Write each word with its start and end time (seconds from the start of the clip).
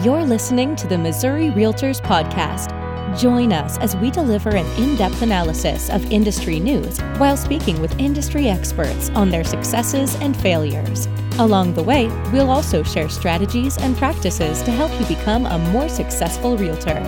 You're 0.00 0.24
listening 0.24 0.74
to 0.76 0.86
the 0.86 0.96
Missouri 0.96 1.48
Realtors 1.48 2.00
Podcast. 2.00 2.70
Join 3.20 3.52
us 3.52 3.76
as 3.76 3.94
we 3.94 4.10
deliver 4.10 4.48
an 4.48 4.64
in 4.82 4.96
depth 4.96 5.20
analysis 5.20 5.90
of 5.90 6.10
industry 6.10 6.58
news 6.58 6.98
while 7.18 7.36
speaking 7.36 7.78
with 7.78 8.00
industry 8.00 8.48
experts 8.48 9.10
on 9.10 9.28
their 9.28 9.44
successes 9.44 10.14
and 10.22 10.34
failures. 10.34 11.08
Along 11.38 11.74
the 11.74 11.82
way, 11.82 12.06
we'll 12.32 12.50
also 12.50 12.82
share 12.82 13.10
strategies 13.10 13.76
and 13.76 13.94
practices 13.98 14.62
to 14.62 14.70
help 14.70 14.98
you 14.98 15.04
become 15.14 15.44
a 15.44 15.58
more 15.58 15.90
successful 15.90 16.56
realtor. 16.56 16.98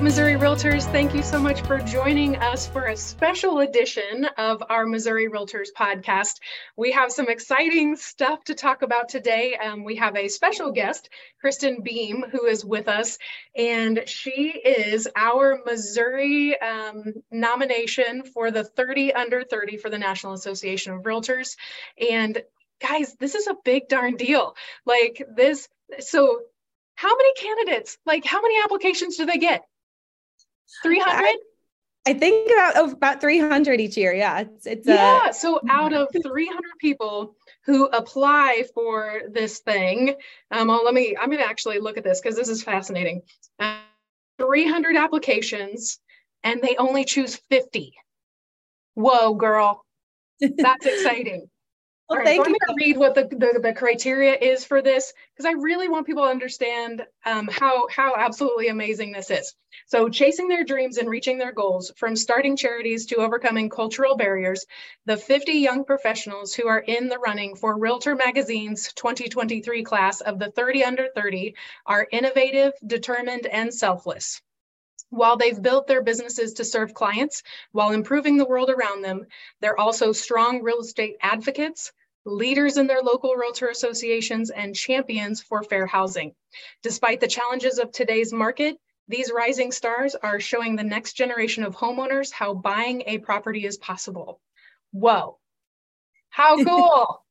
Right, 0.00 0.04
Missouri 0.06 0.32
Realtors, 0.32 0.90
thank 0.92 1.14
you 1.14 1.22
so 1.22 1.38
much 1.38 1.60
for 1.60 1.78
joining 1.78 2.36
us 2.36 2.66
for 2.66 2.86
a 2.86 2.96
special 2.96 3.58
edition 3.58 4.24
of 4.38 4.62
our 4.70 4.86
Missouri 4.86 5.28
Realtors 5.28 5.68
podcast. 5.76 6.40
We 6.74 6.92
have 6.92 7.12
some 7.12 7.28
exciting 7.28 7.96
stuff 7.96 8.42
to 8.44 8.54
talk 8.54 8.80
about 8.80 9.10
today. 9.10 9.56
Um, 9.56 9.84
we 9.84 9.96
have 9.96 10.16
a 10.16 10.28
special 10.28 10.72
guest, 10.72 11.10
Kristen 11.38 11.82
Beahm, 11.82 12.30
who 12.30 12.46
is 12.46 12.64
with 12.64 12.88
us, 12.88 13.18
and 13.54 14.04
she 14.06 14.48
is 14.52 15.06
our 15.14 15.60
Missouri 15.66 16.58
um, 16.58 17.12
nomination 17.30 18.22
for 18.24 18.50
the 18.50 18.64
30 18.64 19.12
under 19.12 19.44
30 19.44 19.76
for 19.76 19.90
the 19.90 19.98
National 19.98 20.32
Association 20.32 20.94
of 20.94 21.02
Realtors. 21.02 21.56
And 22.10 22.42
guys, 22.80 23.16
this 23.20 23.34
is 23.34 23.48
a 23.48 23.56
big 23.66 23.88
darn 23.88 24.16
deal. 24.16 24.56
Like 24.86 25.22
this, 25.36 25.68
so 25.98 26.40
how 26.94 27.14
many 27.14 27.34
candidates 27.34 27.98
like 28.06 28.24
how 28.24 28.40
many 28.42 28.62
applications 28.62 29.16
do 29.16 29.26
they 29.26 29.38
get 29.38 29.64
300? 30.82 31.36
I 32.06 32.14
think 32.14 32.50
about 32.50 32.72
oh, 32.76 32.90
about 32.92 33.20
300 33.20 33.80
each 33.80 33.96
year. 33.96 34.12
Yeah. 34.14 34.40
It's, 34.40 34.66
it's 34.66 34.88
yeah. 34.88 35.30
So 35.32 35.60
out 35.68 35.92
of 35.92 36.08
300 36.22 36.62
people 36.78 37.36
who 37.66 37.86
apply 37.86 38.64
for 38.74 39.22
this 39.30 39.58
thing, 39.60 40.14
um, 40.50 40.68
well, 40.68 40.84
let 40.84 40.94
me, 40.94 41.16
I'm 41.20 41.28
going 41.28 41.42
to 41.42 41.48
actually 41.48 41.78
look 41.78 41.98
at 41.98 42.04
this 42.04 42.20
because 42.20 42.36
this 42.36 42.48
is 42.48 42.62
fascinating. 42.62 43.22
Uh, 43.58 43.80
300 44.38 44.96
applications 44.96 45.98
and 46.42 46.62
they 46.62 46.76
only 46.76 47.04
choose 47.04 47.36
50. 47.50 47.92
Whoa, 48.94 49.34
girl. 49.34 49.84
That's 50.40 50.86
exciting. 50.86 51.49
Well, 52.10 52.18
right, 52.18 52.38
so 52.38 52.44
I'm 52.44 52.50
going 52.50 52.58
to 52.66 52.74
read 52.76 52.96
what 52.96 53.14
the, 53.14 53.22
the, 53.22 53.60
the, 53.62 53.72
criteria 53.72 54.34
is 54.34 54.64
for 54.64 54.82
this 54.82 55.12
because 55.32 55.46
I 55.46 55.52
really 55.52 55.88
want 55.88 56.08
people 56.08 56.24
to 56.24 56.28
understand 56.28 57.06
um, 57.24 57.46
how, 57.46 57.86
how 57.88 58.16
absolutely 58.16 58.66
amazing 58.66 59.12
this 59.12 59.30
is. 59.30 59.54
So, 59.86 60.08
chasing 60.08 60.48
their 60.48 60.64
dreams 60.64 60.96
and 60.96 61.08
reaching 61.08 61.38
their 61.38 61.52
goals, 61.52 61.92
from 61.96 62.16
starting 62.16 62.56
charities 62.56 63.06
to 63.06 63.18
overcoming 63.18 63.68
cultural 63.68 64.16
barriers, 64.16 64.66
the 65.06 65.16
50 65.16 65.52
young 65.52 65.84
professionals 65.84 66.52
who 66.52 66.66
are 66.66 66.80
in 66.80 67.08
the 67.08 67.18
running 67.20 67.54
for 67.54 67.78
Realtor 67.78 68.16
Magazine's 68.16 68.92
2023 68.94 69.84
class 69.84 70.20
of 70.20 70.40
the 70.40 70.50
30 70.50 70.82
under 70.82 71.08
30 71.14 71.54
are 71.86 72.08
innovative, 72.10 72.72
determined, 72.84 73.46
and 73.46 73.72
selfless. 73.72 74.42
While 75.10 75.36
they've 75.36 75.62
built 75.62 75.86
their 75.86 76.02
businesses 76.02 76.54
to 76.54 76.64
serve 76.64 76.92
clients 76.92 77.44
while 77.70 77.92
improving 77.92 78.36
the 78.36 78.46
world 78.46 78.70
around 78.70 79.02
them, 79.02 79.26
they're 79.60 79.78
also 79.78 80.10
strong 80.10 80.62
real 80.62 80.80
estate 80.80 81.16
advocates, 81.20 81.92
leaders 82.24 82.76
in 82.76 82.86
their 82.86 83.02
local 83.02 83.34
realtor 83.34 83.68
associations, 83.68 84.50
and 84.50 84.74
champions 84.74 85.42
for 85.42 85.62
fair 85.62 85.86
housing. 85.86 86.34
Despite 86.82 87.20
the 87.20 87.28
challenges 87.28 87.78
of 87.78 87.92
today's 87.92 88.32
market, 88.32 88.76
these 89.08 89.32
rising 89.34 89.72
stars 89.72 90.14
are 90.14 90.38
showing 90.38 90.76
the 90.76 90.84
next 90.84 91.14
generation 91.14 91.64
of 91.64 91.76
homeowners 91.76 92.32
how 92.32 92.54
buying 92.54 93.02
a 93.06 93.18
property 93.18 93.66
is 93.66 93.76
possible. 93.76 94.40
Whoa, 94.92 95.38
how 96.28 96.62
cool! 96.64 97.24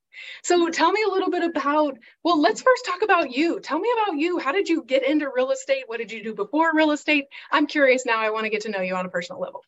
so 0.43 0.69
tell 0.69 0.91
me 0.91 1.03
a 1.03 1.11
little 1.11 1.29
bit 1.29 1.43
about, 1.43 1.97
well, 2.23 2.41
let's 2.41 2.61
first 2.61 2.85
talk 2.85 3.01
about 3.01 3.31
you. 3.35 3.59
Tell 3.59 3.79
me 3.79 3.89
about 3.93 4.17
you. 4.17 4.39
How 4.39 4.51
did 4.51 4.67
you 4.67 4.83
get 4.83 5.07
into 5.07 5.31
real 5.33 5.51
estate? 5.51 5.83
What 5.87 5.97
did 5.97 6.11
you 6.11 6.23
do 6.23 6.33
before 6.33 6.71
real 6.73 6.91
estate? 6.91 7.25
I'm 7.51 7.67
curious 7.67 8.05
now. 8.05 8.19
I 8.19 8.31
want 8.31 8.45
to 8.45 8.49
get 8.49 8.61
to 8.61 8.69
know 8.69 8.81
you 8.81 8.95
on 8.95 9.05
a 9.05 9.09
personal 9.09 9.41
level. 9.41 9.63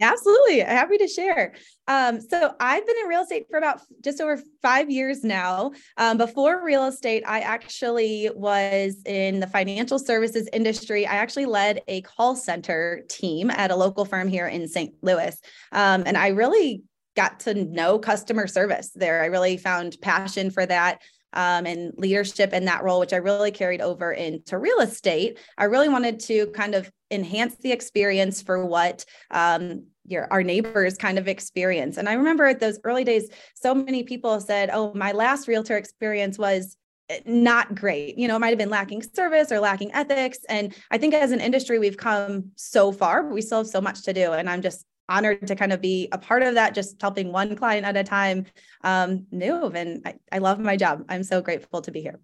Absolutely. 0.00 0.60
Happy 0.60 0.96
to 0.98 1.08
share. 1.08 1.54
Um, 1.88 2.20
so 2.20 2.54
I've 2.60 2.86
been 2.86 2.96
in 3.02 3.08
real 3.08 3.22
estate 3.22 3.46
for 3.50 3.58
about 3.58 3.80
just 4.02 4.20
over 4.20 4.40
five 4.62 4.90
years 4.90 5.24
now. 5.24 5.72
Um, 5.96 6.18
before 6.18 6.64
real 6.64 6.86
estate, 6.86 7.24
I 7.26 7.40
actually 7.40 8.30
was 8.34 9.02
in 9.06 9.40
the 9.40 9.46
financial 9.48 9.98
services 9.98 10.48
industry. 10.52 11.06
I 11.06 11.16
actually 11.16 11.46
led 11.46 11.82
a 11.88 12.02
call 12.02 12.36
center 12.36 13.02
team 13.08 13.50
at 13.50 13.72
a 13.72 13.76
local 13.76 14.04
firm 14.04 14.28
here 14.28 14.46
in 14.46 14.68
St. 14.68 14.94
Louis. 15.02 15.36
Um, 15.72 16.04
and 16.06 16.16
I 16.16 16.28
really 16.28 16.82
got 17.16 17.40
to 17.40 17.54
know 17.54 17.98
customer 17.98 18.46
service 18.46 18.92
there. 18.94 19.22
I 19.22 19.26
really 19.26 19.56
found 19.56 19.96
passion 20.00 20.52
for 20.52 20.64
that 20.66 21.02
um, 21.32 21.66
and 21.66 21.92
leadership 21.96 22.52
in 22.52 22.64
that 22.66 22.84
role, 22.84 23.00
which 23.00 23.12
I 23.12 23.16
really 23.16 23.50
carried 23.50 23.80
over 23.80 24.12
into 24.12 24.58
real 24.58 24.78
estate. 24.78 25.38
I 25.58 25.64
really 25.64 25.88
wanted 25.88 26.20
to 26.20 26.46
kind 26.48 26.74
of 26.74 26.90
enhance 27.10 27.56
the 27.56 27.72
experience 27.72 28.42
for 28.42 28.64
what 28.64 29.04
um, 29.30 29.84
your 30.04 30.26
our 30.32 30.42
neighbors 30.42 30.96
kind 30.96 31.18
of 31.18 31.28
experience. 31.28 31.96
And 31.96 32.08
I 32.08 32.14
remember 32.14 32.44
at 32.44 32.60
those 32.60 32.78
early 32.84 33.04
days, 33.04 33.28
so 33.54 33.74
many 33.74 34.02
people 34.02 34.40
said, 34.40 34.70
"Oh, 34.72 34.92
my 34.94 35.12
last 35.12 35.48
realtor 35.48 35.76
experience 35.76 36.38
was." 36.38 36.76
Eh, 37.10 37.20
not 37.24 37.74
great. 37.74 38.18
You 38.18 38.28
know, 38.28 38.36
it 38.36 38.40
might 38.40 38.50
have 38.50 38.58
been 38.58 38.68
lacking 38.68 39.02
service 39.02 39.50
or 39.50 39.60
lacking 39.60 39.94
ethics. 39.94 40.40
And 40.50 40.74
I 40.90 40.98
think 40.98 41.14
as 41.14 41.32
an 41.32 41.40
industry, 41.40 41.78
we've 41.78 41.96
come 41.96 42.50
so 42.56 42.92
far, 42.92 43.22
but 43.22 43.32
we 43.32 43.40
still 43.40 43.58
have 43.58 43.66
so 43.66 43.80
much 43.80 44.02
to 44.02 44.12
do. 44.12 44.32
And 44.32 44.50
I'm 44.50 44.60
just 44.60 44.84
honored 45.08 45.46
to 45.46 45.56
kind 45.56 45.72
of 45.72 45.80
be 45.80 46.08
a 46.12 46.18
part 46.18 46.42
of 46.42 46.54
that, 46.54 46.74
just 46.74 47.00
helping 47.00 47.32
one 47.32 47.56
client 47.56 47.86
at 47.86 47.96
a 47.96 48.04
time 48.04 48.44
um, 48.84 49.26
move. 49.32 49.74
And 49.74 50.02
I, 50.06 50.14
I 50.30 50.38
love 50.38 50.58
my 50.58 50.76
job. 50.76 51.04
I'm 51.08 51.22
so 51.22 51.40
grateful 51.40 51.80
to 51.82 51.90
be 51.90 52.02
here. 52.02 52.20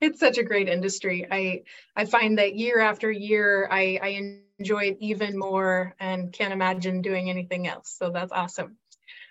It's 0.00 0.20
such 0.20 0.38
a 0.38 0.42
great 0.42 0.68
industry. 0.68 1.26
I 1.30 1.62
I 1.94 2.04
find 2.04 2.38
that 2.38 2.56
year 2.56 2.80
after 2.80 3.10
year, 3.10 3.68
I, 3.70 3.98
I 4.02 4.36
enjoy 4.58 4.84
it 4.84 4.98
even 5.00 5.38
more 5.38 5.94
and 5.98 6.32
can't 6.32 6.52
imagine 6.52 7.02
doing 7.02 7.30
anything 7.30 7.66
else. 7.66 7.94
So 7.98 8.10
that's 8.10 8.32
awesome. 8.32 8.76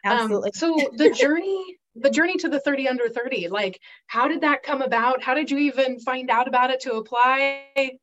Um, 0.06 0.18
Absolutely. 0.18 0.50
Um, 0.50 0.54
so 0.54 0.92
the 0.98 1.12
journey 1.12 1.78
the 1.96 2.10
journey 2.10 2.36
to 2.36 2.50
the 2.50 2.60
30 2.60 2.90
under 2.90 3.08
30 3.08 3.48
like 3.48 3.80
how 4.08 4.28
did 4.28 4.42
that 4.42 4.64
come 4.64 4.82
about 4.82 5.24
how 5.24 5.34
did 5.34 5.50
you 5.50 5.58
even 5.58 5.98
find 6.00 6.30
out 6.30 6.46
about 6.46 6.70
it 6.70 6.82
to 6.82 6.96
apply 6.96 7.98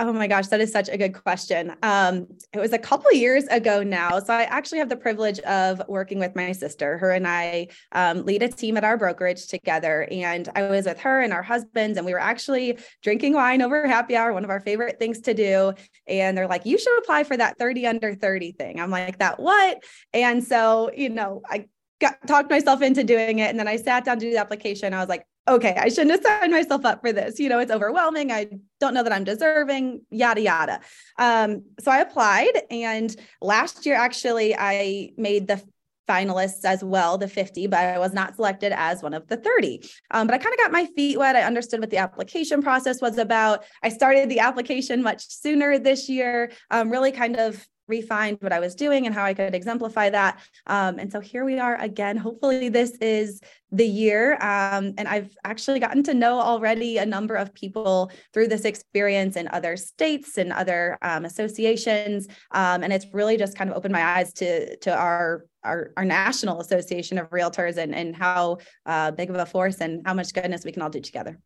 Oh 0.00 0.12
my 0.12 0.26
gosh, 0.26 0.48
that 0.48 0.60
is 0.60 0.72
such 0.72 0.88
a 0.88 0.98
good 0.98 1.12
question. 1.14 1.76
Um, 1.84 2.26
it 2.52 2.58
was 2.58 2.72
a 2.72 2.78
couple 2.78 3.12
years 3.12 3.44
ago 3.44 3.84
now. 3.84 4.18
So 4.18 4.34
I 4.34 4.42
actually 4.42 4.78
have 4.78 4.88
the 4.88 4.96
privilege 4.96 5.38
of 5.40 5.80
working 5.86 6.18
with 6.18 6.34
my 6.34 6.50
sister. 6.50 6.98
Her 6.98 7.12
and 7.12 7.28
I 7.28 7.68
um, 7.92 8.24
lead 8.24 8.42
a 8.42 8.48
team 8.48 8.76
at 8.76 8.82
our 8.82 8.98
brokerage 8.98 9.46
together. 9.46 10.08
And 10.10 10.48
I 10.56 10.62
was 10.62 10.86
with 10.86 10.98
her 10.98 11.20
and 11.20 11.32
our 11.32 11.44
husbands, 11.44 11.96
and 11.96 12.04
we 12.04 12.12
were 12.12 12.18
actually 12.18 12.76
drinking 13.04 13.34
wine 13.34 13.62
over 13.62 13.86
happy 13.86 14.16
hour, 14.16 14.32
one 14.32 14.42
of 14.42 14.50
our 14.50 14.58
favorite 14.58 14.98
things 14.98 15.20
to 15.20 15.34
do. 15.34 15.72
And 16.08 16.36
they're 16.36 16.48
like, 16.48 16.66
you 16.66 16.76
should 16.76 16.98
apply 16.98 17.22
for 17.22 17.36
that 17.36 17.56
30 17.58 17.86
under 17.86 18.16
30 18.16 18.50
thing. 18.52 18.80
I'm 18.80 18.90
like, 18.90 19.18
that 19.18 19.38
what? 19.38 19.84
And 20.12 20.42
so, 20.42 20.90
you 20.96 21.08
know, 21.08 21.40
I 21.48 21.66
got 22.00 22.16
talked 22.26 22.50
myself 22.50 22.82
into 22.82 23.04
doing 23.04 23.38
it. 23.38 23.48
And 23.48 23.60
then 23.60 23.68
I 23.68 23.76
sat 23.76 24.04
down 24.04 24.18
to 24.18 24.26
do 24.26 24.32
the 24.32 24.38
application. 24.38 24.92
I 24.92 24.98
was 24.98 25.08
like, 25.08 25.24
okay, 25.46 25.74
I 25.76 25.88
shouldn't 25.88 26.10
have 26.12 26.22
signed 26.22 26.52
myself 26.52 26.84
up 26.84 27.00
for 27.00 27.12
this. 27.12 27.38
You 27.38 27.48
know, 27.48 27.58
it's 27.58 27.70
overwhelming. 27.70 28.32
I 28.32 28.48
don't 28.80 28.94
know 28.94 29.02
that 29.02 29.12
I'm 29.12 29.24
deserving, 29.24 30.00
yada, 30.10 30.40
yada. 30.40 30.80
Um, 31.18 31.64
so 31.80 31.90
I 31.90 31.98
applied. 31.98 32.62
And 32.70 33.14
last 33.42 33.84
year, 33.84 33.96
actually, 33.96 34.56
I 34.56 35.10
made 35.16 35.48
the 35.48 35.62
finalists 36.08 36.64
as 36.64 36.84
well, 36.84 37.16
the 37.16 37.28
50, 37.28 37.66
but 37.66 37.78
I 37.78 37.98
was 37.98 38.12
not 38.12 38.36
selected 38.36 38.72
as 38.72 39.02
one 39.02 39.14
of 39.14 39.26
the 39.28 39.36
30. 39.36 39.82
Um, 40.10 40.26
but 40.26 40.34
I 40.34 40.38
kind 40.38 40.52
of 40.52 40.58
got 40.58 40.72
my 40.72 40.86
feet 40.94 41.18
wet. 41.18 41.36
I 41.36 41.42
understood 41.42 41.80
what 41.80 41.90
the 41.90 41.96
application 41.96 42.62
process 42.62 43.00
was 43.00 43.18
about. 43.18 43.64
I 43.82 43.88
started 43.88 44.28
the 44.28 44.40
application 44.40 45.02
much 45.02 45.26
sooner 45.26 45.78
this 45.78 46.08
year, 46.08 46.52
um, 46.70 46.90
really 46.90 47.12
kind 47.12 47.36
of 47.36 47.66
refined 47.88 48.38
what 48.40 48.52
I 48.52 48.60
was 48.60 48.74
doing 48.74 49.06
and 49.06 49.14
how 49.14 49.24
I 49.24 49.34
could 49.34 49.54
exemplify 49.54 50.10
that. 50.10 50.40
Um, 50.66 50.98
and 50.98 51.10
so 51.10 51.20
here 51.20 51.44
we 51.44 51.58
are 51.58 51.76
again. 51.80 52.16
Hopefully, 52.16 52.68
this 52.68 52.96
is 53.00 53.40
the 53.70 53.86
year. 53.86 54.34
Um, 54.34 54.94
and 54.96 55.08
I've 55.08 55.36
actually 55.44 55.80
gotten 55.80 56.02
to 56.04 56.14
know 56.14 56.40
already 56.40 56.98
a 56.98 57.06
number 57.06 57.34
of 57.34 57.52
people 57.54 58.10
through 58.32 58.48
this 58.48 58.64
experience 58.64 59.36
in 59.36 59.48
other 59.48 59.76
states 59.76 60.38
and 60.38 60.52
other 60.52 60.98
um, 61.02 61.24
associations. 61.24 62.28
Um, 62.52 62.82
and 62.82 62.92
it's 62.92 63.06
really 63.12 63.36
just 63.36 63.56
kind 63.56 63.70
of 63.70 63.76
opened 63.76 63.92
my 63.92 64.02
eyes 64.02 64.32
to, 64.34 64.76
to 64.78 64.94
our 64.96 65.44
our, 65.64 65.92
our 65.96 66.04
national 66.04 66.60
association 66.60 67.16
of 67.16 67.30
realtors 67.30 67.78
and, 67.78 67.94
and 67.94 68.14
how 68.14 68.58
uh, 68.84 69.10
big 69.10 69.30
of 69.30 69.36
a 69.36 69.46
force 69.46 69.80
and 69.80 70.02
how 70.06 70.12
much 70.12 70.34
goodness 70.34 70.62
we 70.62 70.72
can 70.72 70.82
all 70.82 70.90
do 70.90 71.00
together. 71.00 71.38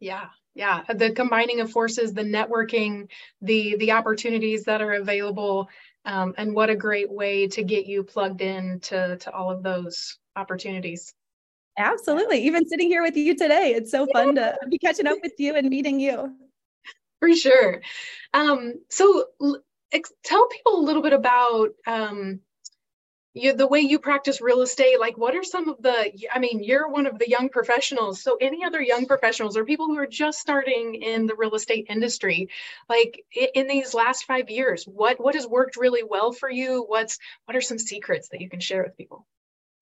Yeah, 0.00 0.28
yeah. 0.56 0.82
The 0.88 1.12
combining 1.12 1.60
of 1.60 1.70
forces, 1.70 2.12
the 2.12 2.22
networking, 2.22 3.08
the 3.42 3.76
the 3.76 3.92
opportunities 3.92 4.64
that 4.64 4.80
are 4.80 4.94
available 4.94 5.68
um, 6.06 6.34
and 6.38 6.54
what 6.54 6.70
a 6.70 6.76
great 6.76 7.10
way 7.10 7.48
to 7.48 7.62
get 7.62 7.86
you 7.86 8.02
plugged 8.04 8.40
in 8.40 8.80
to, 8.80 9.16
to 9.18 9.32
all 9.32 9.50
of 9.50 9.62
those 9.62 10.18
opportunities. 10.36 11.12
Absolutely. 11.76 12.44
Even 12.44 12.66
sitting 12.66 12.88
here 12.88 13.02
with 13.02 13.16
you 13.16 13.36
today, 13.36 13.74
it's 13.76 13.90
so 13.90 14.06
yeah. 14.08 14.12
fun 14.12 14.34
to 14.36 14.56
be 14.70 14.78
catching 14.78 15.06
up 15.06 15.18
with 15.22 15.32
you 15.38 15.56
and 15.56 15.68
meeting 15.68 16.00
you. 16.00 16.32
For 17.20 17.34
sure. 17.34 17.82
Um, 18.32 18.74
so 18.88 19.24
ex- 19.92 20.12
tell 20.24 20.46
people 20.46 20.78
a 20.78 20.84
little 20.84 21.02
bit 21.02 21.12
about 21.12 21.70
um, 21.86 22.40
you, 23.36 23.52
the 23.52 23.66
way 23.66 23.80
you 23.80 23.98
practice 23.98 24.40
real 24.40 24.62
estate 24.62 24.98
like 24.98 25.18
what 25.18 25.34
are 25.34 25.44
some 25.44 25.68
of 25.68 25.80
the 25.82 26.10
i 26.34 26.38
mean 26.38 26.62
you're 26.62 26.88
one 26.88 27.06
of 27.06 27.18
the 27.18 27.28
young 27.28 27.48
professionals 27.50 28.22
so 28.22 28.36
any 28.40 28.64
other 28.64 28.80
young 28.80 29.06
professionals 29.06 29.56
or 29.56 29.64
people 29.64 29.86
who 29.86 29.98
are 29.98 30.06
just 30.06 30.40
starting 30.40 30.94
in 30.94 31.26
the 31.26 31.34
real 31.34 31.54
estate 31.54 31.86
industry 31.90 32.48
like 32.88 33.24
in 33.54 33.66
these 33.66 33.92
last 33.92 34.24
five 34.24 34.48
years 34.48 34.84
what 34.84 35.20
what 35.20 35.34
has 35.34 35.46
worked 35.46 35.76
really 35.76 36.02
well 36.02 36.32
for 36.32 36.50
you 36.50 36.84
what's 36.88 37.18
what 37.44 37.54
are 37.56 37.60
some 37.60 37.78
secrets 37.78 38.30
that 38.30 38.40
you 38.40 38.48
can 38.48 38.60
share 38.60 38.82
with 38.82 38.96
people 38.96 39.26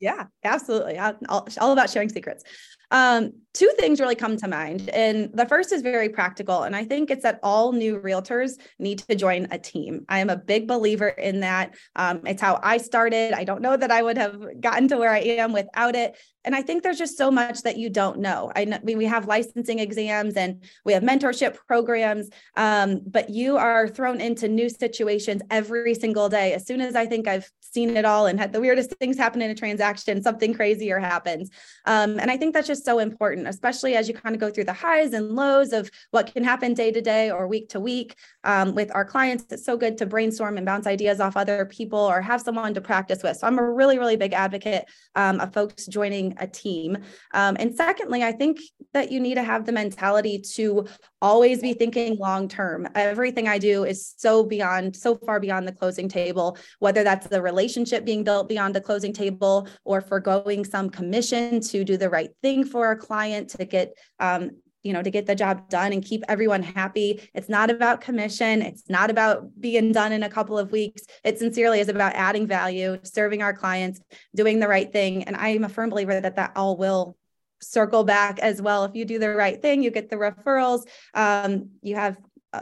yeah, 0.00 0.26
absolutely. 0.42 0.98
All, 0.98 1.48
all 1.58 1.72
about 1.72 1.88
sharing 1.88 2.10
secrets. 2.10 2.44
Um, 2.94 3.32
two 3.54 3.70
things 3.76 4.00
really 4.00 4.14
come 4.14 4.36
to 4.36 4.48
mind. 4.48 4.88
And 4.90 5.30
the 5.32 5.46
first 5.46 5.72
is 5.72 5.82
very 5.82 6.08
practical. 6.08 6.62
And 6.62 6.74
I 6.76 6.84
think 6.84 7.10
it's 7.10 7.22
that 7.22 7.40
all 7.42 7.72
new 7.72 7.98
realtors 8.00 8.52
need 8.78 9.00
to 9.00 9.14
join 9.14 9.48
a 9.50 9.58
team. 9.58 10.04
I 10.08 10.18
am 10.18 10.30
a 10.30 10.36
big 10.36 10.68
believer 10.68 11.08
in 11.08 11.40
that. 11.40 11.74
Um, 11.96 12.20
it's 12.24 12.42
how 12.42 12.60
I 12.62 12.78
started. 12.78 13.32
I 13.32 13.44
don't 13.44 13.62
know 13.62 13.76
that 13.76 13.90
I 13.90 14.02
would 14.02 14.18
have 14.18 14.60
gotten 14.60 14.88
to 14.88 14.96
where 14.96 15.10
I 15.10 15.20
am 15.20 15.52
without 15.52 15.94
it. 15.94 16.16
And 16.44 16.54
I 16.54 16.62
think 16.62 16.82
there's 16.82 16.98
just 16.98 17.16
so 17.16 17.30
much 17.30 17.62
that 17.62 17.78
you 17.78 17.88
don't 17.88 18.18
know. 18.18 18.52
I, 18.54 18.66
know, 18.66 18.76
I 18.76 18.80
mean, 18.84 18.98
we 18.98 19.06
have 19.06 19.26
licensing 19.26 19.78
exams 19.78 20.34
and 20.34 20.62
we 20.84 20.92
have 20.92 21.02
mentorship 21.02 21.56
programs, 21.66 22.28
um, 22.56 23.00
but 23.06 23.30
you 23.30 23.56
are 23.56 23.88
thrown 23.88 24.20
into 24.20 24.46
new 24.46 24.68
situations 24.68 25.40
every 25.50 25.94
single 25.94 26.28
day. 26.28 26.52
As 26.52 26.66
soon 26.66 26.82
as 26.82 26.96
I 26.96 27.06
think 27.06 27.26
I've 27.26 27.50
seen 27.60 27.96
it 27.96 28.04
all 28.04 28.26
and 28.26 28.38
had 28.38 28.52
the 28.52 28.60
weirdest 28.60 28.90
things 29.00 29.16
happen 29.16 29.40
in 29.40 29.50
a 29.50 29.54
transaction, 29.54 30.22
something 30.22 30.52
crazier 30.52 30.98
happens. 30.98 31.50
Um, 31.86 32.20
and 32.20 32.30
I 32.30 32.36
think 32.36 32.52
that's 32.52 32.68
just 32.68 32.83
so 32.84 32.98
important, 32.98 33.48
especially 33.48 33.96
as 33.96 34.08
you 34.08 34.14
kind 34.14 34.34
of 34.34 34.40
go 34.40 34.50
through 34.50 34.64
the 34.64 34.72
highs 34.72 35.12
and 35.12 35.32
lows 35.32 35.72
of 35.72 35.90
what 36.10 36.32
can 36.32 36.44
happen 36.44 36.74
day 36.74 36.90
to 36.92 37.00
day 37.00 37.30
or 37.30 37.46
week 37.46 37.68
to 37.70 37.80
week 37.80 38.16
um, 38.44 38.74
with 38.74 38.94
our 38.94 39.04
clients. 39.04 39.44
It's 39.50 39.64
so 39.64 39.76
good 39.76 39.98
to 39.98 40.06
brainstorm 40.06 40.56
and 40.56 40.66
bounce 40.66 40.86
ideas 40.86 41.20
off 41.20 41.36
other 41.36 41.64
people 41.66 41.98
or 41.98 42.20
have 42.20 42.40
someone 42.40 42.74
to 42.74 42.80
practice 42.80 43.22
with. 43.22 43.36
So 43.36 43.46
I'm 43.46 43.58
a 43.58 43.70
really, 43.70 43.98
really 43.98 44.16
big 44.16 44.32
advocate 44.32 44.84
um, 45.14 45.40
of 45.40 45.52
folks 45.52 45.86
joining 45.86 46.34
a 46.38 46.46
team. 46.46 46.98
Um, 47.32 47.56
and 47.58 47.74
secondly, 47.74 48.22
I 48.22 48.32
think 48.32 48.60
that 48.92 49.10
you 49.10 49.20
need 49.20 49.34
to 49.34 49.42
have 49.42 49.66
the 49.66 49.72
mentality 49.72 50.38
to 50.54 50.86
always 51.20 51.60
be 51.60 51.72
thinking 51.72 52.16
long 52.18 52.48
term. 52.48 52.86
Everything 52.94 53.48
I 53.48 53.58
do 53.58 53.84
is 53.84 54.14
so 54.16 54.44
beyond, 54.44 54.94
so 54.94 55.16
far 55.16 55.40
beyond 55.40 55.66
the 55.66 55.72
closing 55.72 56.08
table, 56.08 56.58
whether 56.80 57.02
that's 57.02 57.26
the 57.28 57.40
relationship 57.40 58.04
being 58.04 58.24
built 58.24 58.48
beyond 58.48 58.74
the 58.74 58.80
closing 58.80 59.12
table 59.12 59.66
or 59.84 60.00
foregoing 60.00 60.64
some 60.64 60.90
commission 60.90 61.60
to 61.60 61.84
do 61.84 61.96
the 61.96 62.10
right 62.10 62.30
thing 62.42 62.64
for 62.74 62.86
our 62.86 62.96
client 62.96 63.50
to 63.50 63.64
get 63.64 63.96
um, 64.18 64.50
you 64.82 64.92
know 64.92 65.00
to 65.00 65.10
get 65.10 65.26
the 65.26 65.34
job 65.34 65.68
done 65.68 65.92
and 65.92 66.04
keep 66.04 66.24
everyone 66.28 66.62
happy 66.62 67.30
it's 67.34 67.48
not 67.48 67.70
about 67.70 68.00
commission 68.00 68.62
it's 68.62 68.90
not 68.90 69.10
about 69.10 69.48
being 69.60 69.92
done 69.92 70.10
in 70.10 70.24
a 70.24 70.28
couple 70.28 70.58
of 70.58 70.72
weeks 70.72 71.02
it 71.22 71.38
sincerely 71.38 71.78
is 71.78 71.88
about 71.88 72.12
adding 72.14 72.48
value 72.48 72.98
serving 73.04 73.42
our 73.42 73.54
clients 73.54 74.00
doing 74.34 74.58
the 74.58 74.66
right 74.66 74.92
thing 74.92 75.22
and 75.22 75.36
i 75.36 75.50
am 75.50 75.62
a 75.62 75.68
firm 75.68 75.88
believer 75.88 76.20
that 76.20 76.34
that 76.34 76.50
all 76.56 76.76
will 76.76 77.16
circle 77.60 78.04
back 78.04 78.38
as 78.40 78.60
well. 78.60 78.84
If 78.84 78.94
you 78.94 79.04
do 79.04 79.18
the 79.18 79.30
right 79.30 79.60
thing, 79.60 79.82
you 79.82 79.90
get 79.90 80.10
the 80.10 80.16
referrals. 80.16 80.86
Um, 81.14 81.70
you 81.82 81.96
have 81.96 82.16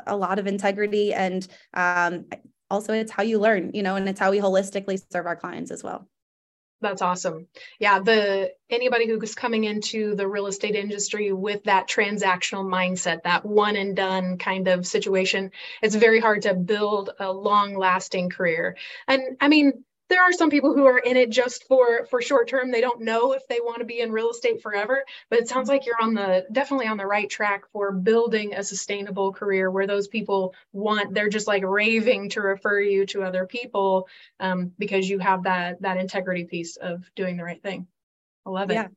a 0.07 0.17
lot 0.17 0.39
of 0.39 0.47
integrity, 0.47 1.13
and 1.13 1.47
um, 1.75 2.27
also 2.71 2.93
it's 2.95 3.13
how 3.13 3.23
you 3.23 3.39
learn, 3.39 3.73
you 3.75 3.83
know, 3.83 3.97
and 3.97 4.09
it's 4.09 4.21
how 4.21 4.31
we 4.31 4.39
holistically 4.39 5.03
serve 5.11 5.27
our 5.27 5.37
clients 5.37 5.71
as 5.71 5.83
well. 5.83 6.09
That's 6.83 7.01
awesome. 7.01 7.47
Yeah, 7.79 8.01
the 8.01 8.53
anybody 8.69 9.07
who's 9.07 9.37
coming 9.37 9.65
into 9.65 10.17
the 10.17 10.27
real 10.27 10.49
estate 10.49 10.75
industry 10.75 11.33
with 11.33 11.63
that 11.65 11.89
transactional 11.89 12.67
mindset, 12.67 13.23
that 13.23 13.47
one 13.47 13.77
and 13.77 13.95
done 13.95 14.37
kind 14.37 14.67
of 14.67 14.87
situation, 14.87 15.53
it's 15.81 15.95
very 15.95 16.19
hard 16.19 16.43
to 16.43 16.55
build 16.55 17.11
a 17.21 17.33
long 17.33 17.77
lasting 17.77 18.31
career. 18.31 18.77
And 19.07 19.37
I 19.41 19.47
mean, 19.47 19.85
there 20.13 20.23
are 20.23 20.33
some 20.33 20.51
people 20.51 20.75
who 20.75 20.85
are 20.85 20.99
in 20.99 21.17
it 21.17 21.31
just 21.31 21.67
for 21.67 22.05
for 22.05 22.21
short 22.21 22.47
term 22.47 22.71
they 22.71 22.83
don't 22.83 23.01
know 23.01 23.33
if 23.33 23.49
they 23.49 23.61
want 23.61 23.79
to 23.79 23.85
be 23.87 24.01
in 24.01 24.13
real 24.13 24.31
estate 24.31 24.61
forever 24.61 25.05
but 25.31 25.39
it 25.39 25.49
sounds 25.49 25.71
like 25.71 25.87
you're 25.87 26.01
on 26.03 26.13
the 26.13 26.45
definitely 26.53 26.87
on 26.87 26.99
the 26.99 27.07
right 27.07 27.31
track 27.31 27.63
for 27.73 27.91
building 27.91 28.55
a 28.55 28.63
sustainable 28.63 29.33
career 29.33 29.71
where 29.71 29.87
those 29.87 30.09
people 30.09 30.55
want 30.75 31.15
they're 31.15 31.31
just 31.31 31.47
like 31.47 31.65
raving 31.65 32.29
to 32.29 32.43
refer 32.43 32.79
you 32.79 33.07
to 33.07 33.23
other 33.23 33.47
people 33.47 34.07
um, 34.39 34.71
because 34.79 35.09
you 35.09 35.19
have 35.19 35.45
that 35.45 35.81
that 35.81 35.97
integrity 35.97 36.45
piece 36.45 36.77
of 36.77 37.11
doing 37.17 37.39
the 37.39 37.45
right 37.45 37.63
thing 37.63 37.87
i 38.47 38.51
love 38.51 38.71
it 38.71 38.75
yeah. 38.75 38.89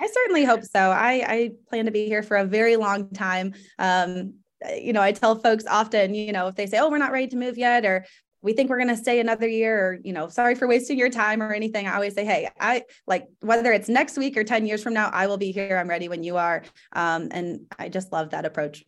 I 0.00 0.06
certainly 0.06 0.44
hope 0.44 0.62
so. 0.62 0.78
I, 0.78 1.24
I 1.26 1.50
plan 1.68 1.86
to 1.86 1.90
be 1.90 2.06
here 2.06 2.22
for 2.22 2.36
a 2.36 2.44
very 2.44 2.76
long 2.76 3.10
time. 3.10 3.54
Um, 3.80 4.34
you 4.80 4.92
know, 4.92 5.02
I 5.02 5.10
tell 5.10 5.34
folks 5.34 5.64
often, 5.66 6.14
you 6.14 6.30
know, 6.30 6.46
if 6.46 6.54
they 6.54 6.66
say, 6.66 6.78
oh, 6.78 6.88
we're 6.88 6.98
not 6.98 7.10
ready 7.10 7.26
to 7.28 7.36
move 7.36 7.58
yet, 7.58 7.84
or 7.84 8.04
we 8.42 8.52
think 8.52 8.70
we're 8.70 8.78
going 8.78 8.88
to 8.88 8.96
stay 8.96 9.20
another 9.20 9.48
year 9.48 9.78
or 9.78 9.98
you 10.02 10.12
know 10.12 10.28
sorry 10.28 10.54
for 10.54 10.68
wasting 10.68 10.98
your 10.98 11.10
time 11.10 11.42
or 11.42 11.52
anything. 11.52 11.86
I 11.86 11.94
always 11.94 12.14
say 12.14 12.24
hey 12.24 12.48
i 12.60 12.84
like 13.06 13.28
whether 13.40 13.72
it's 13.72 13.88
next 13.88 14.16
week 14.16 14.36
or 14.36 14.44
10 14.44 14.66
years 14.66 14.82
from 14.82 14.94
now 14.94 15.10
i 15.12 15.26
will 15.26 15.36
be 15.36 15.52
here. 15.52 15.76
I'm 15.76 15.88
ready 15.88 16.08
when 16.08 16.22
you 16.22 16.36
are. 16.36 16.62
Um, 16.92 17.28
and 17.30 17.60
i 17.78 17.88
just 17.88 18.12
love 18.12 18.30
that 18.30 18.44
approach. 18.44 18.84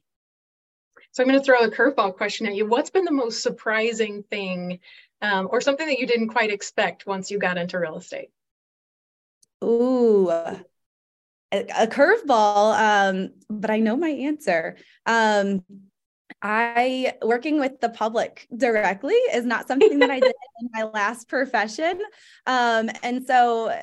So 1.12 1.23
i'm 1.23 1.29
going 1.29 1.38
to 1.38 1.44
throw 1.44 1.61
a 1.61 1.70
curveball 1.70 2.17
question 2.17 2.47
at 2.47 2.55
you. 2.55 2.67
What's 2.67 2.91
been 2.91 3.05
the 3.05 3.12
most 3.12 3.43
surprising 3.43 4.23
thing 4.25 4.81
um, 5.23 5.49
or 5.50 5.61
something 5.61 5.87
that 5.87 5.99
you 5.99 6.06
didn't 6.06 6.29
quite 6.29 6.50
expect 6.50 7.06
once 7.06 7.31
you 7.31 7.38
got 7.38 7.58
into 7.58 7.79
real 7.79 7.97
estate? 7.97 8.31
Ooh. 9.62 10.31
A, 10.31 10.64
a 11.52 11.87
curveball 11.88 12.79
um, 12.79 13.31
but 13.49 13.70
i 13.70 13.79
know 13.79 13.97
my 13.97 14.11
answer. 14.11 14.76
Um, 15.06 15.64
I 16.42 17.14
working 17.22 17.60
with 17.60 17.81
the 17.81 17.90
public 17.90 18.46
directly 18.56 19.14
is 19.14 19.44
not 19.44 19.69
something 19.69 19.98
that 19.98 20.10
I 20.10 20.20
did 20.20 20.32
in 20.60 20.69
my 20.72 20.84
last 20.84 21.28
profession. 21.28 22.00
Um, 22.46 22.90
and 23.02 23.26
so, 23.26 23.76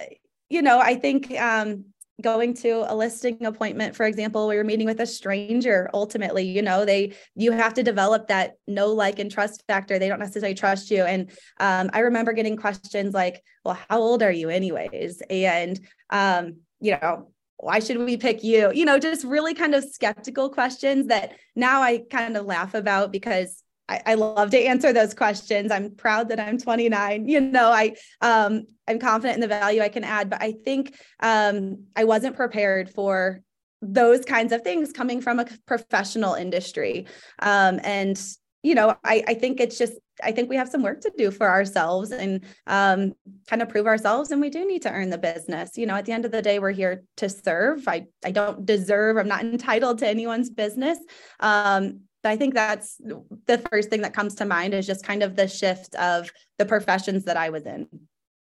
you 0.49 0.61
know, 0.61 0.79
I 0.79 0.95
think 0.95 1.31
um, 1.39 1.85
going 2.21 2.55
to 2.55 2.91
a 2.91 2.95
listing 2.95 3.45
appointment, 3.45 3.95
for 3.95 4.05
example, 4.05 4.47
where 4.47 4.55
you're 4.55 4.63
meeting 4.63 4.87
with 4.87 4.99
a 4.99 5.05
stranger, 5.05 5.89
ultimately, 5.93 6.43
you 6.43 6.63
know, 6.63 6.83
they 6.83 7.13
you 7.35 7.51
have 7.51 7.75
to 7.75 7.83
develop 7.83 8.27
that 8.27 8.53
know, 8.67 8.87
like, 8.87 9.19
and 9.19 9.31
trust 9.31 9.63
factor. 9.67 9.99
They 9.99 10.09
don't 10.09 10.19
necessarily 10.19 10.55
trust 10.55 10.89
you. 10.89 11.03
And 11.03 11.29
um, 11.59 11.91
I 11.93 11.99
remember 11.99 12.33
getting 12.33 12.57
questions 12.57 13.13
like, 13.13 13.43
well, 13.63 13.77
how 13.87 13.99
old 13.99 14.23
are 14.23 14.31
you 14.31 14.49
anyways? 14.49 15.21
And 15.29 15.79
um, 16.09 16.57
you 16.79 16.97
know, 17.01 17.29
why 17.57 17.79
should 17.79 17.97
we 17.97 18.17
pick 18.17 18.43
you? 18.43 18.71
You 18.71 18.85
know, 18.85 18.99
just 18.99 19.23
really 19.23 19.53
kind 19.53 19.73
of 19.73 19.83
skeptical 19.83 20.49
questions 20.49 21.07
that 21.07 21.33
now 21.55 21.81
I 21.81 22.03
kind 22.09 22.37
of 22.37 22.45
laugh 22.45 22.73
about 22.73 23.11
because 23.11 23.63
I, 23.89 24.01
I, 24.05 24.13
love 24.15 24.51
to 24.51 24.59
answer 24.59 24.91
those 24.91 25.13
questions. 25.13 25.71
I'm 25.71 25.95
proud 25.95 26.29
that 26.29 26.39
I'm 26.39 26.57
29. 26.57 27.27
You 27.27 27.41
know, 27.41 27.71
I 27.71 27.95
um 28.21 28.65
I'm 28.87 28.99
confident 28.99 29.35
in 29.35 29.41
the 29.41 29.47
value 29.47 29.81
I 29.81 29.89
can 29.89 30.03
add, 30.03 30.29
but 30.29 30.41
I 30.41 30.53
think 30.63 30.99
um 31.21 31.85
I 31.95 32.03
wasn't 32.03 32.35
prepared 32.35 32.89
for 32.89 33.41
those 33.81 34.25
kinds 34.25 34.51
of 34.51 34.61
things 34.61 34.91
coming 34.91 35.21
from 35.21 35.39
a 35.39 35.45
professional 35.65 36.33
industry. 36.33 37.07
Um 37.39 37.79
and 37.83 38.21
you 38.67 38.75
know, 38.75 38.97
I, 39.05 39.23
I 39.29 39.33
think 39.33 39.61
it's 39.61 39.77
just 39.77 39.93
I 40.21 40.33
think 40.33 40.49
we 40.49 40.57
have 40.57 40.67
some 40.67 40.83
work 40.83 40.99
to 41.01 41.11
do 41.17 41.31
for 41.31 41.47
ourselves 41.47 42.11
and 42.11 42.43
um, 42.65 43.13
kind 43.47 43.61
of 43.61 43.69
prove 43.69 43.87
ourselves. 43.87 44.31
And 44.31 44.41
we 44.41 44.49
do 44.49 44.67
need 44.67 44.81
to 44.81 44.91
earn 44.91 45.09
the 45.09 45.17
business. 45.17 45.77
You 45.77 45.85
know, 45.85 45.95
at 45.95 46.05
the 46.05 46.11
end 46.11 46.25
of 46.25 46.31
the 46.31 46.41
day, 46.41 46.59
we're 46.59 46.71
here 46.71 47.03
to 47.17 47.29
serve. 47.29 47.87
I, 47.87 48.07
I 48.25 48.31
don't 48.31 48.65
deserve, 48.65 49.15
I'm 49.17 49.27
not 49.27 49.41
entitled 49.41 49.99
to 49.99 50.07
anyone's 50.07 50.49
business. 50.49 50.97
Um, 51.39 52.01
I 52.23 52.35
think 52.35 52.55
that's 52.55 52.97
the 52.97 53.63
first 53.71 53.89
thing 53.89 54.01
that 54.01 54.13
comes 54.13 54.35
to 54.35 54.45
mind 54.45 54.73
is 54.73 54.85
just 54.85 55.05
kind 55.05 55.23
of 55.23 55.37
the 55.37 55.47
shift 55.47 55.95
of 55.95 56.29
the 56.57 56.65
professions 56.65 57.23
that 57.23 57.37
I 57.37 57.49
was 57.51 57.65
in. 57.65 57.87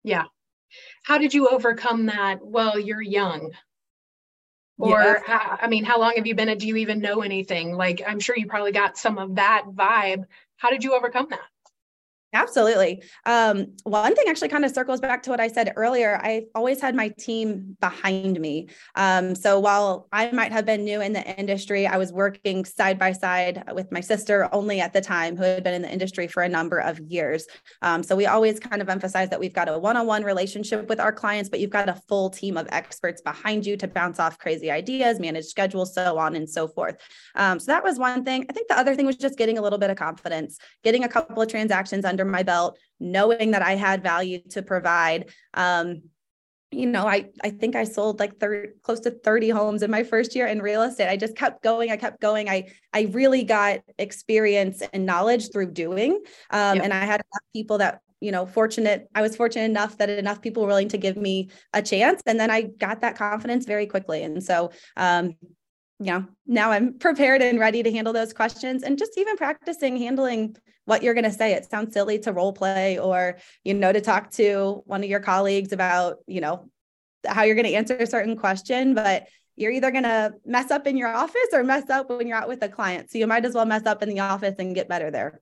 Yeah. 0.03 0.25
How 1.05 1.19
did 1.19 1.35
you 1.35 1.49
overcome 1.49 2.07
that? 2.07 2.39
Well, 2.43 2.81
you're 2.81 3.03
young. 3.03 3.53
Or, 4.81 5.23
yeah. 5.29 5.57
I 5.61 5.69
mean, 5.69 5.85
how 5.85 6.01
long 6.01 6.15
have 6.17 6.27
you 6.27 6.35
been? 6.35 6.49
A 6.49 6.57
do 6.57 6.67
you 6.67 6.77
even 6.77 7.01
know 7.01 7.21
anything? 7.21 7.77
Like, 7.77 8.03
I'm 8.07 8.21
sure 8.21 8.37
you 8.37 8.47
probably 8.47 8.73
got 8.73 8.97
some 8.97 9.19
of 9.19 9.37
that 9.37 9.65
vibe 9.73 10.25
how 10.61 10.69
did 10.69 10.85
you 10.85 10.95
overcome 10.95 11.27
that? 11.31 11.41
Absolutely. 12.33 13.03
Um, 13.27 13.67
one 13.83 14.15
thing 14.15 14.27
actually 14.29 14.51
kind 14.51 14.65
of 14.65 14.71
circles 14.71 15.01
back 15.01 15.23
to 15.25 15.31
what 15.31 15.41
I 15.41 15.49
said 15.49 15.73
earlier. 15.75 16.21
I've 16.23 16.45
always 16.55 16.81
had 16.81 16.95
my 16.95 17.09
team 17.09 17.77
behind 17.81 18.39
me. 18.41 18.69
Um, 18.95 19.35
so 19.35 19.59
while 19.59 20.07
I 20.13 20.31
might 20.31 20.53
have 20.53 20.65
been 20.65 20.85
new 20.85 21.01
in 21.01 21.13
the 21.13 21.39
industry, 21.39 21.89
I 21.89 21.97
was 21.97 22.13
working 22.13 22.65
side 22.65 23.01
by 23.01 23.13
side 23.13 23.65
with 23.75 23.91
my 23.91 24.01
sister 24.01 24.49
only 24.53 24.81
at 24.81 24.93
the 24.93 25.01
time, 25.01 25.37
who 25.37 25.43
had 25.43 25.65
been 25.65 25.75
in 25.75 25.83
the 25.83 25.91
industry 25.91 26.29
for 26.29 26.45
a 26.45 26.49
number 26.49 26.79
of 26.79 27.01
years. 27.01 27.47
Um, 27.83 28.05
so 28.05 28.15
we 28.15 28.27
always 28.27 28.61
kind 28.61 28.81
of 28.81 28.89
emphasize 28.89 29.29
that 29.31 29.41
we've 29.41 29.53
got 29.53 29.69
a 29.69 29.77
one 29.77 29.97
on 29.97 30.07
one 30.07 30.23
relationship 30.23 30.89
with 30.89 31.01
our 31.01 31.13
clients, 31.13 31.51
but 31.51 31.59
you've 31.59 31.71
got 31.71 31.89
a 31.89 32.01
full 32.09 32.31
team 32.31 32.57
of 32.57 32.69
experts 32.71 33.21
behind 33.23 33.67
you 33.67 33.77
to 33.77 33.89
bounce 33.89 34.21
off 34.21 34.39
crazy 34.39 34.71
ideas, 34.71 35.19
manage 35.19 35.47
schedules, 35.47 35.95
so 35.95 36.17
on 36.17 36.37
and 36.37 36.49
so 36.49 36.69
forth. 36.69 36.97
Um, 37.35 37.59
so 37.59 37.73
that 37.73 37.83
was 37.83 37.99
one 37.99 38.25
thing. 38.25 38.47
I 38.49 38.53
think 38.53 38.69
the 38.69 38.79
other 38.79 38.95
thing 38.95 39.07
was 39.07 39.17
just 39.17 39.37
getting 39.37 39.59
a 39.59 39.63
little 39.63 39.79
bit 39.81 39.91
of 39.91 39.97
confidence, 39.97 40.59
getting 40.85 41.03
a 41.03 41.09
couple 41.09 41.43
of 41.43 41.49
transactions 41.49 42.05
under 42.05 42.20
under 42.21 42.31
my 42.31 42.43
belt, 42.43 42.79
knowing 42.99 43.53
that 43.53 43.63
I 43.63 43.75
had 43.75 44.03
value 44.03 44.41
to 44.51 44.63
provide. 44.63 45.31
Um, 45.55 46.03
you 46.73 46.87
know, 46.87 47.07
I 47.07 47.31
I 47.43 47.51
think 47.51 47.75
I 47.75 47.83
sold 47.83 48.21
like 48.21 48.39
30, 48.39 48.75
close 48.83 49.01
to 49.01 49.11
30 49.11 49.51
homes 49.51 49.83
in 49.83 49.91
my 49.91 50.05
first 50.05 50.37
year 50.37 50.47
in 50.47 50.63
real 50.63 50.83
estate. 50.83 51.09
I 51.09 51.17
just 51.17 51.37
kept 51.37 51.63
going. 51.65 51.91
I 51.91 51.97
kept 51.97 52.21
going. 52.21 52.49
I 52.49 52.69
I 52.93 53.09
really 53.13 53.43
got 53.43 53.81
experience 53.99 54.83
and 54.93 55.05
knowledge 55.05 55.51
through 55.51 55.73
doing. 55.73 56.23
Um, 56.51 56.81
And 56.81 56.93
I 56.93 57.05
had 57.05 57.23
people 57.53 57.79
that 57.79 58.01
you 58.21 58.31
know, 58.31 58.45
fortunate. 58.45 59.09
I 59.15 59.23
was 59.23 59.35
fortunate 59.35 59.65
enough 59.65 59.97
that 59.97 60.11
enough 60.11 60.43
people 60.43 60.63
were 60.63 60.69
willing 60.69 60.91
to 60.91 60.99
give 60.99 61.17
me 61.17 61.49
a 61.73 61.81
chance. 61.81 62.21
And 62.27 62.39
then 62.39 62.51
I 62.51 62.63
got 62.63 63.01
that 63.01 63.17
confidence 63.17 63.65
very 63.65 63.87
quickly. 63.87 64.23
And 64.23 64.45
so, 64.45 64.73
um, 64.99 65.37
know, 66.07 66.27
now 66.47 66.71
I'm 66.71 66.99
prepared 66.99 67.43
and 67.43 67.59
ready 67.59 67.83
to 67.83 67.93
handle 67.93 68.13
those 68.13 68.33
questions 68.33 68.83
and 68.83 68.99
just 68.99 69.19
even 69.19 69.37
practicing 69.37 69.97
handling 69.99 70.57
what 70.87 71.03
you're 71.03 71.15
going 71.15 71.25
to 71.25 71.31
say. 71.31 71.53
It 71.53 71.71
sounds 71.71 71.93
silly 71.93 72.19
to 72.21 72.33
role 72.33 72.53
play 72.53 72.99
or, 72.99 73.37
you 73.65 73.75
know, 73.75 73.93
to 73.93 74.01
talk 74.01 74.31
to 74.33 74.83
one 74.87 75.05
of 75.05 75.11
your 75.11 75.21
colleagues 75.21 75.73
about, 75.73 76.19
you 76.27 76.41
know, 76.41 76.71
how 77.27 77.43
you're 77.43 77.55
going 77.55 77.67
to 77.67 77.75
answer 77.75 77.97
a 77.97 78.07
certain 78.07 78.37
question, 78.37 78.95
but 78.95 79.27
you're 79.57 79.73
either 79.73 79.91
going 79.91 80.05
to 80.05 80.33
mess 80.47 80.71
up 80.71 80.87
in 80.87 80.97
your 80.97 81.09
office 81.09 81.49
or 81.53 81.63
mess 81.63 81.91
up 81.91 82.09
when 82.09 82.27
you're 82.27 82.39
out 82.39 82.49
with 82.49 82.63
a 82.63 82.69
client. 82.69 83.11
So 83.11 83.19
you 83.19 83.27
might 83.27 83.45
as 83.45 83.55
well 83.55 83.67
mess 83.67 83.85
up 83.85 84.03
in 84.03 84.09
the 84.09 84.21
office 84.21 84.55
and 84.59 84.75
get 84.75 84.89
better 84.89 85.11
there 85.11 85.41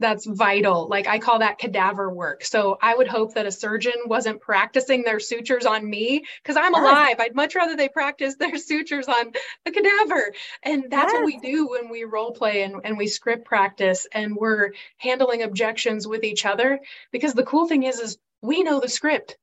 that's 0.00 0.26
vital. 0.26 0.88
Like 0.88 1.06
I 1.06 1.18
call 1.18 1.40
that 1.40 1.58
cadaver 1.58 2.10
work. 2.10 2.44
So 2.44 2.78
I 2.80 2.94
would 2.94 3.08
hope 3.08 3.34
that 3.34 3.46
a 3.46 3.52
surgeon 3.52 3.94
wasn't 4.06 4.40
practicing 4.40 5.02
their 5.02 5.20
sutures 5.20 5.66
on 5.66 5.88
me 5.88 6.24
because 6.42 6.56
I'm 6.56 6.72
yes. 6.72 6.82
alive. 6.82 7.16
I'd 7.18 7.34
much 7.34 7.54
rather 7.54 7.76
they 7.76 7.88
practice 7.88 8.36
their 8.36 8.56
sutures 8.58 9.08
on 9.08 9.32
a 9.66 9.70
cadaver. 9.70 10.32
And 10.62 10.84
that's 10.90 11.12
yes. 11.12 11.20
what 11.20 11.24
we 11.26 11.38
do 11.38 11.68
when 11.68 11.90
we 11.90 12.04
role 12.04 12.32
play 12.32 12.62
and, 12.62 12.76
and 12.84 12.96
we 12.96 13.06
script 13.06 13.44
practice 13.44 14.06
and 14.12 14.36
we're 14.36 14.72
handling 14.98 15.42
objections 15.42 16.06
with 16.06 16.24
each 16.24 16.46
other. 16.46 16.80
Because 17.10 17.34
the 17.34 17.44
cool 17.44 17.66
thing 17.66 17.82
is, 17.82 17.98
is 17.98 18.18
we 18.40 18.62
know 18.62 18.80
the 18.80 18.88
script 18.88 19.36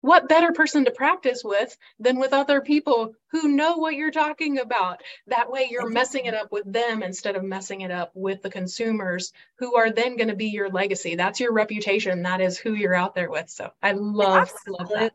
what 0.00 0.28
better 0.28 0.52
person 0.52 0.84
to 0.84 0.90
practice 0.90 1.42
with 1.42 1.76
than 1.98 2.18
with 2.18 2.32
other 2.32 2.60
people 2.60 3.14
who 3.32 3.48
know 3.48 3.76
what 3.76 3.94
you're 3.94 4.10
talking 4.10 4.58
about? 4.58 5.02
That 5.26 5.50
way 5.50 5.68
you're 5.70 5.88
messing 5.88 6.26
it 6.26 6.34
up 6.34 6.52
with 6.52 6.70
them 6.70 7.02
instead 7.02 7.36
of 7.36 7.42
messing 7.42 7.80
it 7.80 7.90
up 7.90 8.12
with 8.14 8.42
the 8.42 8.50
consumers 8.50 9.32
who 9.58 9.76
are 9.76 9.90
then 9.90 10.16
going 10.16 10.28
to 10.28 10.36
be 10.36 10.46
your 10.46 10.70
legacy. 10.70 11.16
That's 11.16 11.40
your 11.40 11.52
reputation. 11.52 12.22
That 12.22 12.40
is 12.40 12.58
who 12.58 12.74
you're 12.74 12.94
out 12.94 13.14
there 13.14 13.30
with. 13.30 13.48
So 13.50 13.70
i 13.82 13.92
love, 13.92 14.52
love 14.68 14.90
that. 14.90 15.14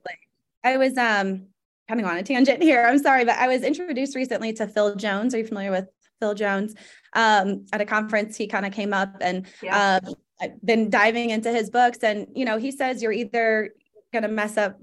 I 0.63 0.77
was 0.77 0.97
um 0.97 1.47
of 1.89 1.99
on 2.05 2.17
a 2.17 2.23
tangent 2.23 2.63
here. 2.63 2.85
I'm 2.85 2.99
sorry 2.99 3.25
but 3.25 3.35
i 3.35 3.47
was 3.47 3.63
introduced 3.63 4.15
recently 4.15 4.53
to 4.53 4.67
phil 4.67 4.95
jones. 4.95 5.35
Are 5.35 5.39
you 5.39 5.45
familiar 5.45 5.71
with 5.71 5.89
phil 6.19 6.33
jones? 6.33 6.73
Um, 7.13 7.65
at 7.73 7.81
a 7.81 7.85
conference 7.85 8.37
he 8.37 8.47
kind 8.47 8.65
of 8.65 8.71
came 8.71 8.93
up 8.93 9.17
and 9.19 9.45
yeah. 9.61 9.99
um, 10.03 10.15
I've 10.39 10.65
been 10.65 10.89
diving 10.89 11.29
into 11.29 11.51
his 11.51 11.69
books 11.69 11.99
and 12.01 12.27
you 12.33 12.45
know 12.45 12.57
he 12.57 12.71
says 12.71 13.03
you're 13.03 13.11
either 13.11 13.71
going 14.11 14.23
to 14.23 14.29
mess 14.29 14.57
up 14.57 14.77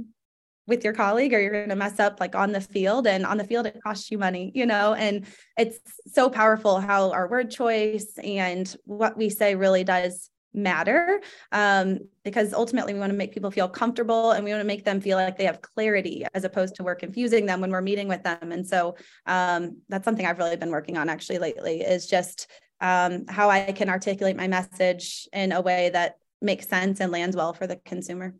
with 0.68 0.84
your 0.84 0.92
colleague 0.92 1.32
or 1.32 1.40
you're 1.40 1.50
going 1.50 1.70
to 1.70 1.76
mess 1.76 1.98
up 1.98 2.20
like 2.20 2.34
on 2.34 2.52
the 2.52 2.60
field 2.60 3.06
and 3.06 3.24
on 3.24 3.38
the 3.38 3.44
field 3.44 3.66
it 3.66 3.80
costs 3.82 4.10
you 4.10 4.18
money 4.18 4.52
you 4.54 4.66
know? 4.66 4.94
And 4.94 5.26
it's 5.56 5.78
so 6.06 6.28
powerful 6.28 6.78
how 6.78 7.10
our 7.10 7.28
word 7.28 7.50
choice 7.50 8.18
and 8.22 8.76
what 8.84 9.16
we 9.16 9.30
say 9.30 9.54
really 9.54 9.82
does 9.82 10.30
matter 10.54 11.20
um, 11.52 11.98
because 12.24 12.52
ultimately 12.52 12.92
we 12.92 13.00
want 13.00 13.12
to 13.12 13.16
make 13.16 13.32
people 13.32 13.50
feel 13.50 13.68
comfortable 13.68 14.32
and 14.32 14.44
we 14.44 14.50
want 14.50 14.60
to 14.60 14.66
make 14.66 14.84
them 14.84 15.00
feel 15.00 15.16
like 15.16 15.38
they 15.38 15.44
have 15.44 15.62
clarity 15.62 16.26
as 16.34 16.44
opposed 16.44 16.74
to 16.74 16.82
we're 16.82 16.94
confusing 16.94 17.46
them 17.46 17.60
when 17.60 17.70
we're 17.70 17.80
meeting 17.80 18.08
with 18.08 18.22
them. 18.22 18.52
And 18.52 18.66
so 18.66 18.96
um, 19.26 19.78
that's 19.88 20.04
something 20.04 20.26
i've 20.26 20.38
really 20.38 20.56
been 20.56 20.70
working 20.70 20.96
on 20.96 21.08
actually 21.08 21.38
lately 21.38 21.80
is 21.80 22.06
just 22.06 22.50
um, 22.80 23.24
how 23.28 23.50
i 23.50 23.72
can 23.72 23.88
articulate 23.88 24.36
my 24.36 24.48
message 24.48 25.28
in 25.32 25.52
a 25.52 25.60
way 25.60 25.90
that 25.90 26.16
makes 26.40 26.68
sense 26.68 27.00
and 27.00 27.10
lands 27.10 27.36
well 27.36 27.52
for 27.52 27.66
the 27.66 27.76
consumer. 27.76 28.34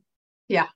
Yeah 0.48 0.68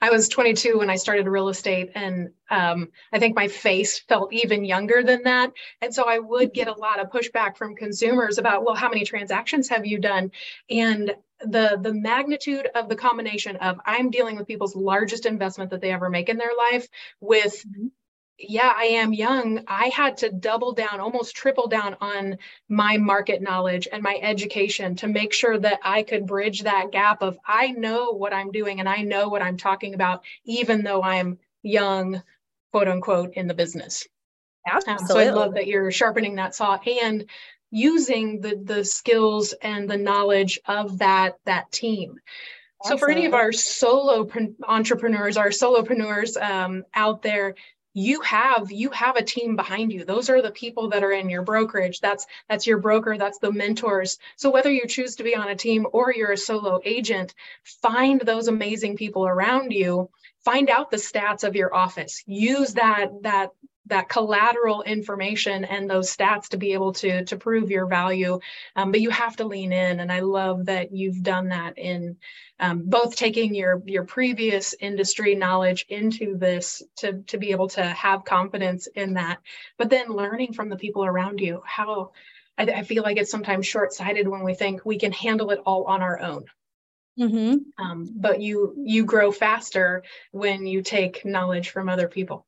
I 0.00 0.10
was 0.10 0.28
22 0.28 0.78
when 0.78 0.90
I 0.90 0.96
started 0.96 1.26
real 1.26 1.48
estate, 1.48 1.90
and 1.94 2.30
um, 2.50 2.90
I 3.12 3.18
think 3.18 3.36
my 3.36 3.48
face 3.48 3.98
felt 4.00 4.32
even 4.32 4.64
younger 4.64 5.02
than 5.02 5.22
that. 5.24 5.52
And 5.80 5.94
so 5.94 6.04
I 6.04 6.18
would 6.18 6.52
get 6.52 6.68
a 6.68 6.72
lot 6.78 7.00
of 7.00 7.10
pushback 7.10 7.56
from 7.56 7.76
consumers 7.76 8.38
about, 8.38 8.64
well, 8.64 8.74
how 8.74 8.88
many 8.88 9.04
transactions 9.04 9.68
have 9.68 9.86
you 9.86 9.98
done? 9.98 10.30
And 10.70 11.14
the 11.40 11.78
the 11.80 11.92
magnitude 11.92 12.68
of 12.74 12.88
the 12.88 12.96
combination 12.96 13.56
of 13.56 13.78
I'm 13.84 14.10
dealing 14.10 14.36
with 14.36 14.46
people's 14.46 14.76
largest 14.76 15.26
investment 15.26 15.70
that 15.70 15.80
they 15.80 15.90
ever 15.90 16.08
make 16.08 16.28
in 16.28 16.38
their 16.38 16.52
life 16.56 16.86
with 17.20 17.64
mm-hmm 17.66 17.88
yeah, 18.38 18.72
I 18.76 18.84
am 18.84 19.12
young. 19.12 19.64
I 19.68 19.86
had 19.88 20.16
to 20.18 20.30
double 20.30 20.72
down, 20.72 21.00
almost 21.00 21.36
triple 21.36 21.68
down 21.68 21.96
on 22.00 22.38
my 22.68 22.96
market 22.96 23.40
knowledge 23.40 23.86
and 23.90 24.02
my 24.02 24.18
education 24.20 24.96
to 24.96 25.06
make 25.06 25.32
sure 25.32 25.58
that 25.58 25.80
I 25.84 26.02
could 26.02 26.26
bridge 26.26 26.62
that 26.62 26.90
gap 26.90 27.22
of 27.22 27.38
I 27.46 27.68
know 27.68 28.10
what 28.10 28.32
I'm 28.32 28.50
doing 28.50 28.80
and 28.80 28.88
I 28.88 29.02
know 29.02 29.28
what 29.28 29.42
I'm 29.42 29.56
talking 29.56 29.94
about, 29.94 30.24
even 30.44 30.82
though 30.82 31.02
I'm 31.02 31.38
young, 31.62 32.22
quote 32.72 32.88
unquote, 32.88 33.34
in 33.34 33.46
the 33.46 33.54
business. 33.54 34.06
Absolutely. 34.66 34.92
Um, 34.92 35.06
so 35.06 35.18
I 35.18 35.30
love 35.30 35.54
that 35.54 35.66
you're 35.66 35.90
sharpening 35.90 36.36
that 36.36 36.54
saw 36.54 36.76
and 36.76 37.26
using 37.70 38.40
the 38.40 38.60
the 38.64 38.84
skills 38.84 39.52
and 39.60 39.90
the 39.90 39.96
knowledge 39.96 40.58
of 40.66 40.98
that 40.98 41.38
that 41.44 41.70
team. 41.70 42.18
So 42.84 42.98
for 42.98 43.10
any 43.10 43.24
of 43.24 43.32
our 43.32 43.50
solo 43.50 44.28
entrepreneurs, 44.68 45.38
our 45.38 45.48
solopreneurs 45.48 46.40
um, 46.40 46.84
out 46.94 47.22
there, 47.22 47.54
you 47.94 48.20
have 48.22 48.70
you 48.72 48.90
have 48.90 49.16
a 49.16 49.22
team 49.22 49.56
behind 49.56 49.92
you. 49.92 50.04
Those 50.04 50.28
are 50.28 50.42
the 50.42 50.50
people 50.50 50.90
that 50.90 51.04
are 51.04 51.12
in 51.12 51.30
your 51.30 51.42
brokerage. 51.42 52.00
That's 52.00 52.26
that's 52.48 52.66
your 52.66 52.78
broker. 52.78 53.16
That's 53.16 53.38
the 53.38 53.52
mentors. 53.52 54.18
So 54.36 54.50
whether 54.50 54.70
you 54.70 54.86
choose 54.86 55.16
to 55.16 55.22
be 55.22 55.36
on 55.36 55.48
a 55.48 55.56
team 55.56 55.86
or 55.92 56.12
you're 56.12 56.32
a 56.32 56.36
solo 56.36 56.80
agent 56.84 57.34
find 57.62 58.20
those 58.20 58.48
amazing 58.48 58.96
people 58.96 59.26
around 59.26 59.72
you. 59.72 60.10
Find 60.44 60.68
out 60.68 60.90
the 60.90 60.98
stats 60.98 61.44
of 61.44 61.56
your 61.56 61.74
office. 61.74 62.22
Use 62.26 62.74
that 62.74 63.10
that 63.22 63.50
that 63.86 64.08
collateral 64.08 64.82
information 64.82 65.64
and 65.64 65.88
those 65.88 66.14
stats 66.14 66.48
to 66.48 66.56
be 66.56 66.72
able 66.72 66.92
to 66.92 67.24
to 67.24 67.36
prove 67.36 67.70
your 67.70 67.86
value. 67.86 68.40
Um, 68.76 68.90
but 68.90 69.00
you 69.00 69.10
have 69.10 69.36
to 69.36 69.44
lean 69.46 69.72
in 69.72 70.00
and 70.00 70.10
i 70.10 70.20
love 70.20 70.66
that 70.66 70.92
you've 70.92 71.22
done 71.22 71.48
that 71.48 71.78
in 71.78 72.16
um, 72.60 72.82
both 72.86 73.16
taking 73.16 73.54
your 73.54 73.82
your 73.86 74.04
previous 74.04 74.74
industry 74.80 75.34
knowledge 75.34 75.86
into 75.88 76.36
this 76.36 76.82
to 76.96 77.22
to 77.26 77.38
be 77.38 77.50
able 77.50 77.68
to 77.68 77.84
have 77.84 78.24
confidence 78.24 78.86
in 78.86 79.14
that 79.14 79.38
but 79.76 79.90
then 79.90 80.08
learning 80.08 80.52
from 80.52 80.68
the 80.68 80.76
people 80.76 81.04
around 81.04 81.40
you. 81.40 81.62
How 81.64 82.12
I, 82.56 82.64
I 82.64 82.82
feel 82.82 83.02
like 83.02 83.16
it's 83.16 83.30
sometimes 83.30 83.66
short-sighted 83.66 84.28
when 84.28 84.44
we 84.44 84.54
think 84.54 84.84
we 84.84 84.98
can 84.98 85.12
handle 85.12 85.50
it 85.50 85.60
all 85.66 85.84
on 85.84 86.02
our 86.02 86.20
own. 86.20 86.44
Mm-hmm. 87.16 87.58
um, 87.78 88.10
but 88.16 88.40
you 88.40 88.74
you 88.76 89.04
grow 89.04 89.30
faster 89.30 90.02
when 90.32 90.66
you 90.66 90.82
take 90.82 91.24
knowledge 91.24 91.70
from 91.70 91.88
other 91.88 92.08
people 92.08 92.44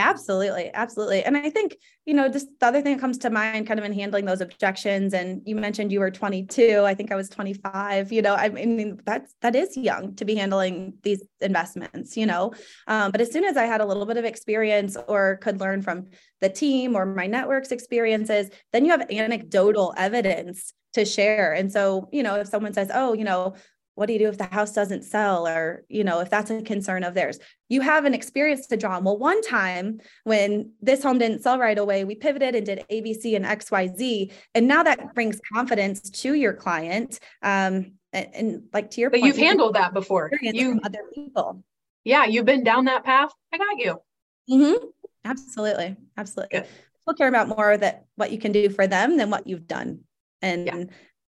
Absolutely. 0.00 0.70
Absolutely. 0.74 1.24
And 1.24 1.36
I 1.36 1.50
think, 1.50 1.76
you 2.06 2.14
know, 2.14 2.28
just 2.28 2.46
the 2.60 2.66
other 2.66 2.80
thing 2.80 2.94
that 2.94 3.00
comes 3.00 3.18
to 3.18 3.30
mind 3.30 3.66
kind 3.66 3.80
of 3.80 3.84
in 3.84 3.92
handling 3.92 4.26
those 4.26 4.40
objections, 4.40 5.12
and 5.12 5.42
you 5.44 5.56
mentioned 5.56 5.90
you 5.90 5.98
were 5.98 6.10
22. 6.12 6.82
I 6.84 6.94
think 6.94 7.10
I 7.10 7.16
was 7.16 7.28
25. 7.28 8.12
You 8.12 8.22
know, 8.22 8.36
I 8.36 8.48
mean, 8.48 9.00
that's, 9.04 9.34
that 9.42 9.56
is 9.56 9.76
young 9.76 10.14
to 10.14 10.24
be 10.24 10.36
handling 10.36 10.94
these 11.02 11.24
investments, 11.40 12.16
you 12.16 12.26
know. 12.26 12.52
Um, 12.86 13.10
but 13.10 13.20
as 13.20 13.32
soon 13.32 13.42
as 13.42 13.56
I 13.56 13.64
had 13.64 13.80
a 13.80 13.84
little 13.86 14.06
bit 14.06 14.16
of 14.16 14.24
experience 14.24 14.96
or 15.08 15.38
could 15.38 15.58
learn 15.58 15.82
from 15.82 16.06
the 16.40 16.48
team 16.48 16.94
or 16.94 17.04
my 17.04 17.26
network's 17.26 17.72
experiences, 17.72 18.50
then 18.72 18.84
you 18.84 18.92
have 18.92 19.10
anecdotal 19.10 19.94
evidence 19.96 20.74
to 20.92 21.04
share. 21.04 21.52
And 21.54 21.72
so, 21.72 22.08
you 22.12 22.22
know, 22.22 22.36
if 22.36 22.46
someone 22.46 22.72
says, 22.72 22.88
oh, 22.94 23.14
you 23.14 23.24
know, 23.24 23.56
what 23.98 24.06
do 24.06 24.12
you 24.12 24.20
do 24.20 24.28
if 24.28 24.38
the 24.38 24.44
house 24.44 24.72
doesn't 24.72 25.02
sell 25.02 25.48
or 25.48 25.84
you 25.88 26.04
know 26.04 26.20
if 26.20 26.30
that's 26.30 26.50
a 26.52 26.62
concern 26.62 27.02
of 27.02 27.14
theirs? 27.14 27.40
You 27.68 27.80
have 27.80 28.04
an 28.04 28.14
experience 28.14 28.68
to 28.68 28.76
draw 28.76 28.96
on. 28.96 29.02
Well 29.02 29.18
one 29.18 29.42
time 29.42 30.00
when 30.22 30.70
this 30.80 31.02
home 31.02 31.18
didn't 31.18 31.42
sell 31.42 31.58
right 31.58 31.76
away 31.76 32.04
we 32.04 32.14
pivoted 32.14 32.54
and 32.54 32.64
did 32.64 32.84
abc 32.92 33.34
and 33.34 33.44
xyz 33.44 34.32
and 34.54 34.68
now 34.68 34.84
that 34.84 35.14
brings 35.14 35.40
confidence 35.52 36.08
to 36.10 36.34
your 36.34 36.52
client 36.52 37.18
um 37.42 37.92
and, 38.12 38.28
and 38.34 38.62
like 38.72 38.90
to 38.92 39.00
your 39.00 39.10
but 39.10 39.20
point, 39.20 39.34
you've 39.34 39.44
handled 39.44 39.74
that 39.74 39.92
before. 39.92 40.30
you 40.40 40.80
other 40.84 41.02
people. 41.12 41.64
Yeah 42.04 42.24
you've 42.24 42.46
been 42.46 42.62
down 42.62 42.84
that 42.84 43.04
path. 43.04 43.32
I 43.52 43.58
got 43.58 43.78
you. 43.78 44.00
Mm-hmm. 44.48 44.86
absolutely. 45.24 45.96
Absolutely. 46.16 46.60
People 46.60 47.14
care 47.16 47.28
about 47.28 47.48
more 47.48 47.76
that 47.76 48.04
what 48.14 48.30
you 48.30 48.38
can 48.38 48.52
do 48.52 48.70
for 48.70 48.86
them 48.86 49.16
than 49.16 49.28
what 49.28 49.48
you've 49.48 49.66
done. 49.66 50.00
And 50.40 50.66
yeah 50.66 50.84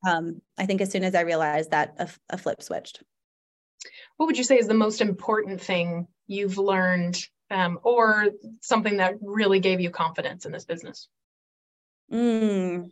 um, 0.07 0.41
I 0.59 0.67
think 0.67 0.81
as 0.81 0.91
soon 0.91 1.05
as 1.05 1.15
I 1.15 1.23
realized 1.23 1.71
that, 1.71 1.95
a, 1.99 2.09
a 2.35 2.39
flip 2.39 2.63
switched. 2.63 3.03
What 4.17 4.27
would 4.27 4.39
you 4.39 4.45
say 4.45 4.59
is 4.59 4.69
the 4.69 4.75
most 4.75 5.01
important 5.01 5.61
thing 5.61 6.07
you've 6.27 6.59
learned, 6.59 7.19
um, 7.51 7.79
or 7.83 8.27
something 8.61 8.99
that 8.99 9.15
really 9.21 9.61
gave 9.61 9.81
you 9.81 9.91
confidence 9.91 10.47
in 10.47 10.53
this 10.53 10.65
business? 10.65 11.09
Mm. 12.13 12.91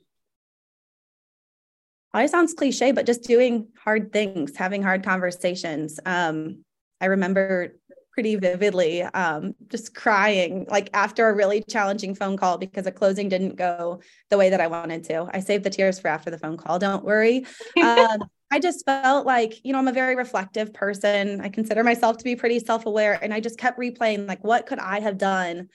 It 2.14 2.30
sounds 2.30 2.54
cliche, 2.54 2.92
but 2.92 3.06
just 3.06 3.22
doing 3.22 3.68
hard 3.84 4.12
things, 4.12 4.56
having 4.56 4.82
hard 4.82 5.04
conversations. 5.04 6.00
Um, 6.04 6.64
I 7.00 7.06
remember 7.06 7.76
pretty 8.18 8.34
vividly, 8.34 9.02
um, 9.02 9.54
just 9.68 9.94
crying 9.94 10.66
like 10.68 10.90
after 10.92 11.28
a 11.28 11.32
really 11.32 11.62
challenging 11.70 12.16
phone 12.16 12.36
call 12.36 12.58
because 12.58 12.84
a 12.84 12.90
closing 12.90 13.28
didn't 13.28 13.54
go 13.54 14.00
the 14.28 14.36
way 14.36 14.50
that 14.50 14.60
I 14.60 14.66
wanted 14.66 15.04
to. 15.04 15.28
I 15.32 15.38
saved 15.38 15.62
the 15.62 15.70
tears 15.70 16.00
for 16.00 16.08
after 16.08 16.28
the 16.28 16.36
phone 16.36 16.56
call. 16.56 16.80
Don't 16.80 17.04
worry. 17.04 17.46
Um, 17.80 18.24
I 18.50 18.58
just 18.58 18.84
felt 18.84 19.24
like, 19.24 19.64
you 19.64 19.72
know, 19.72 19.78
I'm 19.78 19.86
a 19.86 19.92
very 19.92 20.16
reflective 20.16 20.74
person. 20.74 21.40
I 21.40 21.48
consider 21.48 21.84
myself 21.84 22.16
to 22.16 22.24
be 22.24 22.34
pretty 22.34 22.58
self 22.58 22.86
aware. 22.86 23.22
And 23.22 23.32
I 23.32 23.38
just 23.38 23.56
kept 23.56 23.78
replaying, 23.78 24.26
like, 24.26 24.42
what 24.42 24.66
could 24.66 24.80
I 24.80 24.98
have 24.98 25.16
done 25.16 25.68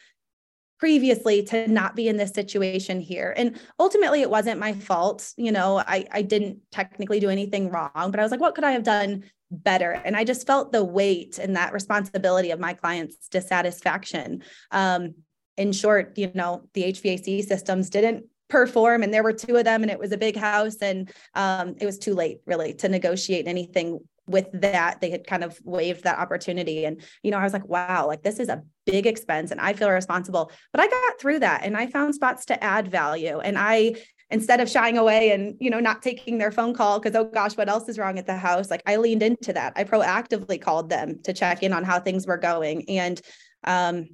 previously 0.83 1.41
to 1.41 1.65
not 1.69 1.95
be 1.95 2.09
in 2.09 2.17
this 2.17 2.31
situation 2.31 2.99
here. 2.99 3.33
And 3.37 3.57
ultimately 3.79 4.19
it 4.19 4.29
wasn't 4.29 4.59
my 4.59 4.73
fault. 4.73 5.31
You 5.37 5.53
know, 5.53 5.77
I, 5.77 6.05
I 6.11 6.21
didn't 6.23 6.57
technically 6.73 7.21
do 7.21 7.29
anything 7.29 7.69
wrong, 7.69 7.89
but 7.93 8.19
I 8.19 8.21
was 8.21 8.31
like, 8.31 8.41
what 8.41 8.53
could 8.53 8.65
I 8.65 8.71
have 8.71 8.83
done 8.83 9.23
better? 9.49 9.91
And 9.91 10.13
I 10.13 10.25
just 10.25 10.45
felt 10.45 10.73
the 10.73 10.83
weight 10.83 11.39
and 11.39 11.55
that 11.55 11.71
responsibility 11.71 12.51
of 12.51 12.59
my 12.59 12.73
clients' 12.73 13.29
dissatisfaction. 13.29 14.43
Um, 14.71 15.13
in 15.55 15.71
short, 15.71 16.17
you 16.17 16.29
know, 16.35 16.67
the 16.73 16.83
HVAC 16.83 17.45
systems 17.45 17.89
didn't 17.89 18.25
perform 18.49 19.03
and 19.03 19.13
there 19.13 19.23
were 19.23 19.31
two 19.31 19.55
of 19.55 19.63
them 19.63 19.83
and 19.83 19.89
it 19.89 19.97
was 19.97 20.11
a 20.11 20.17
big 20.17 20.35
house 20.35 20.75
and 20.81 21.09
um, 21.33 21.75
it 21.79 21.85
was 21.85 21.97
too 21.97 22.13
late 22.13 22.41
really 22.45 22.73
to 22.73 22.89
negotiate 22.89 23.47
anything 23.47 24.01
with 24.27 24.47
that 24.53 25.01
they 25.01 25.09
had 25.09 25.27
kind 25.27 25.43
of 25.43 25.59
waived 25.63 26.03
that 26.03 26.19
opportunity. 26.19 26.85
And 26.85 27.01
you 27.23 27.31
know 27.31 27.37
i 27.37 27.43
was 27.43 27.53
like 27.53 27.67
wow 27.67 28.07
like 28.07 28.23
this 28.23 28.39
is 28.39 28.49
a 28.49 28.63
big 28.85 29.05
expense 29.05 29.51
and 29.51 29.59
i 29.59 29.73
feel 29.73 29.89
responsible. 29.89 30.51
But 30.71 30.81
i 30.81 30.87
got 30.87 31.19
through 31.19 31.39
that 31.39 31.63
and 31.63 31.75
i 31.75 31.87
found 31.87 32.15
spots 32.15 32.45
to 32.45 32.63
add 32.63 32.87
value. 32.87 33.39
And 33.39 33.57
i 33.57 33.95
instead 34.29 34.59
of 34.59 34.69
shying 34.69 34.97
away 34.97 35.31
and 35.31 35.55
you 35.59 35.69
know 35.69 35.79
not 35.79 36.01
taking 36.01 36.37
their 36.37 36.51
phone 36.51 36.73
call 36.73 36.99
because 36.99 37.15
oh 37.15 37.25
gosh 37.25 37.55
what 37.55 37.69
else 37.69 37.87
is 37.89 37.97
wrong 37.97 38.17
at 38.17 38.25
the 38.25 38.37
house? 38.37 38.69
Like 38.69 38.83
i 38.85 38.95
leaned 38.95 39.23
into 39.23 39.53
that. 39.53 39.73
I 39.75 39.83
proactively 39.83 40.61
called 40.61 40.89
them 40.89 41.19
to 41.23 41.33
check 41.33 41.63
in 41.63 41.73
on 41.73 41.83
how 41.83 41.99
things 41.99 42.25
were 42.25 42.37
going. 42.37 42.89
And 42.89 43.21
um 43.65 44.09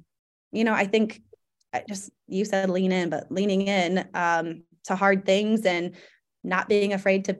you 0.52 0.64
know 0.64 0.74
i 0.74 0.86
think 0.86 1.20
I 1.72 1.84
just 1.88 2.10
you 2.26 2.44
said 2.44 2.68
lean 2.68 2.90
in 2.90 3.10
but 3.10 3.30
leaning 3.30 3.62
in 3.62 4.08
um 4.14 4.64
to 4.84 4.96
hard 4.96 5.24
things 5.24 5.64
and 5.64 5.94
not 6.42 6.68
being 6.68 6.92
afraid 6.92 7.26
to 7.26 7.38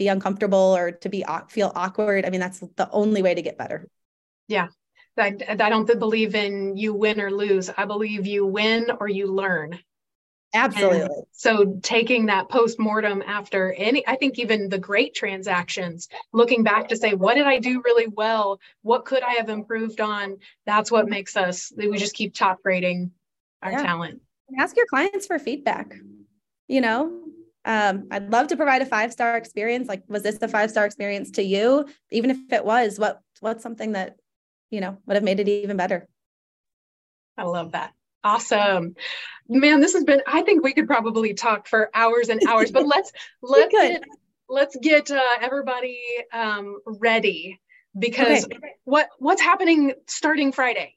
be 0.00 0.08
uncomfortable 0.08 0.74
or 0.74 0.90
to 0.90 1.08
be 1.10 1.24
feel 1.48 1.70
awkward. 1.74 2.24
I 2.24 2.30
mean, 2.30 2.40
that's 2.40 2.58
the 2.58 2.90
only 2.90 3.22
way 3.22 3.34
to 3.34 3.42
get 3.42 3.58
better. 3.58 3.86
Yeah. 4.48 4.68
I, 5.18 5.36
I 5.48 5.68
don't 5.68 5.86
believe 5.98 6.34
in 6.34 6.78
you 6.78 6.94
win 6.94 7.20
or 7.20 7.30
lose. 7.30 7.68
I 7.76 7.84
believe 7.84 8.26
you 8.26 8.46
win 8.46 8.86
or 8.98 9.06
you 9.06 9.26
learn. 9.26 9.78
Absolutely. 10.54 11.00
And 11.02 11.10
so 11.32 11.78
taking 11.82 12.26
that 12.26 12.48
post 12.48 12.78
mortem 12.80 13.22
after 13.26 13.72
any, 13.74 14.02
I 14.08 14.16
think 14.16 14.38
even 14.38 14.70
the 14.70 14.78
great 14.78 15.14
transactions, 15.14 16.08
looking 16.32 16.62
back 16.64 16.88
to 16.88 16.96
say, 16.96 17.12
what 17.12 17.34
did 17.34 17.46
I 17.46 17.58
do 17.58 17.82
really 17.84 18.08
well? 18.08 18.58
What 18.80 19.04
could 19.04 19.22
I 19.22 19.32
have 19.32 19.50
improved 19.50 20.00
on? 20.00 20.38
That's 20.64 20.90
what 20.90 21.06
makes 21.08 21.36
us, 21.36 21.70
we 21.76 21.98
just 21.98 22.14
keep 22.14 22.32
top 22.32 22.62
grading 22.62 23.10
our 23.62 23.72
yeah. 23.72 23.82
talent. 23.82 24.22
Ask 24.58 24.74
your 24.76 24.86
clients 24.86 25.26
for 25.26 25.38
feedback. 25.38 25.94
You 26.66 26.80
know, 26.80 27.20
um, 27.64 28.08
I'd 28.10 28.30
love 28.30 28.48
to 28.48 28.56
provide 28.56 28.82
a 28.82 28.86
five 28.86 29.12
star 29.12 29.36
experience. 29.36 29.88
Like, 29.88 30.02
was 30.08 30.22
this 30.22 30.38
a 30.40 30.48
five 30.48 30.70
star 30.70 30.86
experience 30.86 31.32
to 31.32 31.42
you? 31.42 31.86
Even 32.10 32.30
if 32.30 32.38
it 32.50 32.64
was, 32.64 32.98
what 32.98 33.20
what's 33.40 33.62
something 33.62 33.92
that 33.92 34.16
you 34.70 34.80
know 34.80 34.98
would 35.06 35.14
have 35.14 35.24
made 35.24 35.40
it 35.40 35.48
even 35.48 35.76
better? 35.76 36.08
I 37.36 37.44
love 37.44 37.72
that. 37.72 37.92
Awesome, 38.22 38.94
man. 39.48 39.80
This 39.80 39.94
has 39.94 40.04
been. 40.04 40.22
I 40.26 40.42
think 40.42 40.62
we 40.62 40.72
could 40.72 40.86
probably 40.86 41.34
talk 41.34 41.68
for 41.68 41.90
hours 41.94 42.28
and 42.28 42.40
hours, 42.46 42.70
but 42.70 42.86
let's 42.86 43.12
let's 43.42 43.72
get, 43.72 44.04
let's 44.48 44.76
get 44.76 45.10
uh, 45.10 45.20
everybody 45.40 46.00
um, 46.32 46.78
ready 46.86 47.60
because 47.98 48.44
okay. 48.44 48.58
what 48.84 49.08
what's 49.18 49.42
happening 49.42 49.92
starting 50.06 50.52
Friday? 50.52 50.96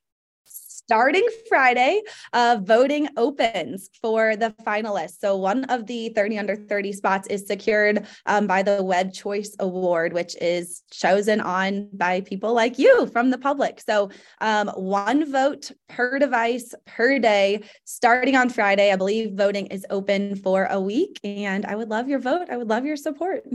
Starting 0.85 1.25
Friday, 1.47 2.01
uh, 2.33 2.59
voting 2.61 3.07
opens 3.15 3.89
for 4.01 4.35
the 4.35 4.53
finalists. 4.65 5.19
So 5.19 5.37
one 5.37 5.63
of 5.65 5.87
the 5.87 6.09
30 6.09 6.37
under 6.37 6.55
30 6.55 6.91
spots 6.93 7.27
is 7.29 7.47
secured 7.47 8.05
um, 8.25 8.47
by 8.47 8.63
the 8.63 8.83
Web 8.83 9.13
Choice 9.13 9.55
Award, 9.59 10.13
which 10.13 10.35
is 10.41 10.83
chosen 10.91 11.39
on 11.39 11.89
by 11.93 12.21
people 12.21 12.53
like 12.53 12.77
you 12.77 13.07
from 13.07 13.29
the 13.29 13.37
public. 13.37 13.81
So 13.81 14.09
um, 14.41 14.69
one 14.69 15.31
vote 15.31 15.71
per 15.87 16.19
device 16.19 16.73
per 16.85 17.17
day, 17.19 17.63
starting 17.85 18.35
on 18.35 18.49
Friday. 18.49 18.91
I 18.91 18.95
believe 18.95 19.33
voting 19.33 19.67
is 19.67 19.85
open 19.89 20.35
for 20.35 20.65
a 20.65 20.79
week, 20.79 21.19
and 21.23 21.65
I 21.65 21.75
would 21.75 21.89
love 21.89 22.09
your 22.09 22.19
vote. 22.19 22.49
I 22.49 22.57
would 22.57 22.69
love 22.69 22.85
your 22.85 22.97
support. 22.97 23.45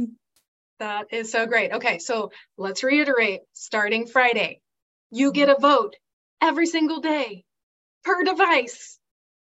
That 0.79 1.07
is 1.13 1.31
so 1.31 1.47
great. 1.47 1.73
Okay, 1.73 1.99
so 1.99 2.31
let's 2.57 2.83
reiterate 2.85 3.41
starting 3.53 4.07
Friday, 4.07 4.61
you 5.11 5.33
get 5.33 5.49
a 5.49 5.57
vote 5.61 5.97
every 6.41 6.67
single 6.67 7.01
day 7.01 7.45
per 8.05 8.23
device. 8.25 8.99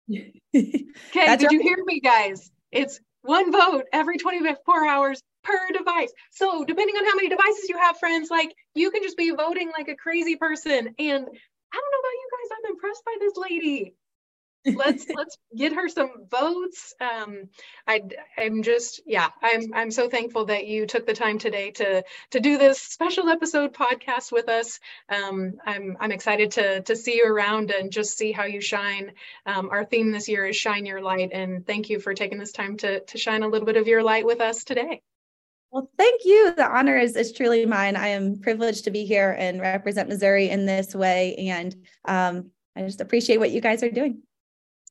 Okay, 0.55 1.37
did 1.37 1.44
right. 1.44 1.50
you 1.50 1.61
hear 1.61 1.78
me, 1.85 2.00
guys? 2.00 2.50
It's 2.70 3.00
one 3.22 3.50
vote 3.52 3.85
every 3.92 4.18
24 4.18 4.87
hours 4.87 5.22
per 5.42 5.59
device. 5.72 6.12
So, 6.31 6.64
depending 6.64 6.96
on 6.96 7.07
how 7.07 7.14
many 7.16 7.28
devices 7.31 7.68
you 7.68 7.78
have, 7.78 7.98
friends, 7.98 8.31
like 8.31 8.55
you 8.74 8.90
can 8.90 9.02
just 9.02 9.16
be 9.16 9.31
voting 9.31 9.70
like 9.76 9.88
a 9.88 9.96
crazy 9.96 10.37
person. 10.37 10.76
And 10.78 10.88
I 10.98 11.78
don't 11.78 11.92
know 11.92 12.00
about 12.02 12.18
you 12.20 12.28
guys, 12.33 12.50
I'm 12.52 12.72
impressed 12.72 13.05
by 13.05 13.16
this 13.20 13.37
lady 13.37 13.94
let's 14.66 15.07
let's 15.16 15.37
get 15.57 15.72
her 15.72 15.88
some 15.88 16.11
votes 16.31 16.94
um 17.01 17.48
i 17.88 18.01
i'm 18.38 18.62
just 18.62 19.01
yeah 19.07 19.29
i'm 19.42 19.72
i'm 19.75 19.90
so 19.90 20.09
thankful 20.09 20.44
that 20.44 20.66
you 20.66 20.87
took 20.87 21.07
the 21.07 21.12
time 21.12 21.38
today 21.38 21.70
to 21.70 22.03
to 22.31 22.40
do 22.40 22.59
this 22.59 22.81
special 22.81 23.29
episode 23.29 23.72
podcast 23.75 24.31
with 24.31 24.48
us 24.48 24.79
um 25.09 25.55
i'm 25.66 25.96
i'm 26.01 26.12
excited 26.12 26.51
to 26.53 26.81
to 26.83 26.94
see 26.94 27.16
you 27.16 27.27
around 27.27 27.70
and 27.70 27.90
just 27.90 28.16
see 28.16 28.31
how 28.31 28.44
you 28.44 28.61
shine 28.61 29.12
um, 29.46 29.68
our 29.70 29.85
theme 29.85 30.12
this 30.12 30.29
year 30.29 30.46
is 30.46 30.57
shine 30.57 30.87
your 30.87 31.01
light 31.01 31.31
and 31.33 31.66
thank 31.66 31.90
you 31.90 31.98
for 31.98 32.14
taking 32.14 32.38
this 32.38 32.53
time 32.53 32.77
to 32.77 33.01
to 33.01 33.18
shine 33.18 33.42
a 33.42 33.48
little 33.48 33.66
bit 33.66 33.77
of 33.77 33.88
your 33.88 34.03
light 34.03 34.25
with 34.25 34.40
us 34.40 34.64
today 34.64 35.03
well, 35.72 35.88
thank 35.96 36.27
you. 36.27 36.53
The 36.55 36.66
honor 36.66 36.98
is, 36.98 37.16
is 37.16 37.33
truly 37.33 37.64
mine. 37.64 37.96
I 37.96 38.09
am 38.09 38.40
privileged 38.40 38.85
to 38.85 38.90
be 38.90 39.07
here 39.07 39.35
and 39.38 39.59
represent 39.59 40.07
Missouri 40.07 40.51
in 40.51 40.66
this 40.66 40.94
way. 40.94 41.35
And 41.37 41.75
um, 42.05 42.51
I 42.77 42.83
just 42.83 43.01
appreciate 43.01 43.38
what 43.38 43.53
you 43.53 43.62
guys 43.62 43.83
are 43.83 43.90
doing. 43.90 44.20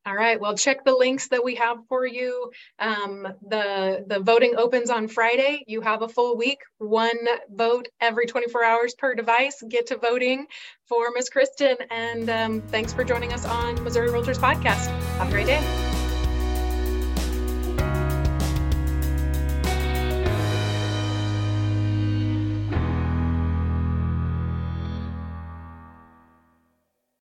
All 0.06 0.16
right. 0.16 0.40
Well, 0.40 0.58
check 0.58 0.84
the 0.84 0.96
links 0.96 1.28
that 1.28 1.44
we 1.44 1.56
have 1.56 1.78
for 1.88 2.08
you. 2.08 2.52
Um, 2.80 3.28
the 3.48 4.04
the 4.08 4.20
voting 4.20 4.56
opens 4.58 4.90
on 4.90 5.08
Friday. 5.08 5.64
You 5.68 5.82
have 5.82 6.02
a 6.02 6.10
full 6.10 6.38
week, 6.38 6.60
one 6.80 7.20
vote 7.50 7.88
every 8.00 8.26
24 8.26 8.64
hours 8.64 8.96
per 8.96 9.14
device. 9.14 9.62
Get 9.70 9.88
to 9.88 9.98
voting 9.98 10.48
for 10.88 11.12
Miss 11.14 11.30
Kristen. 11.30 11.78
And 11.92 12.30
um, 12.30 12.62
thanks 12.62 12.94
for 12.94 13.04
joining 13.04 13.32
us 13.32 13.46
on 13.46 13.82
Missouri 13.84 14.10
Realtors 14.10 14.40
Podcast. 14.40 14.88
Have 15.18 15.28
a 15.28 15.32
great 15.32 15.46
day. 15.46 15.91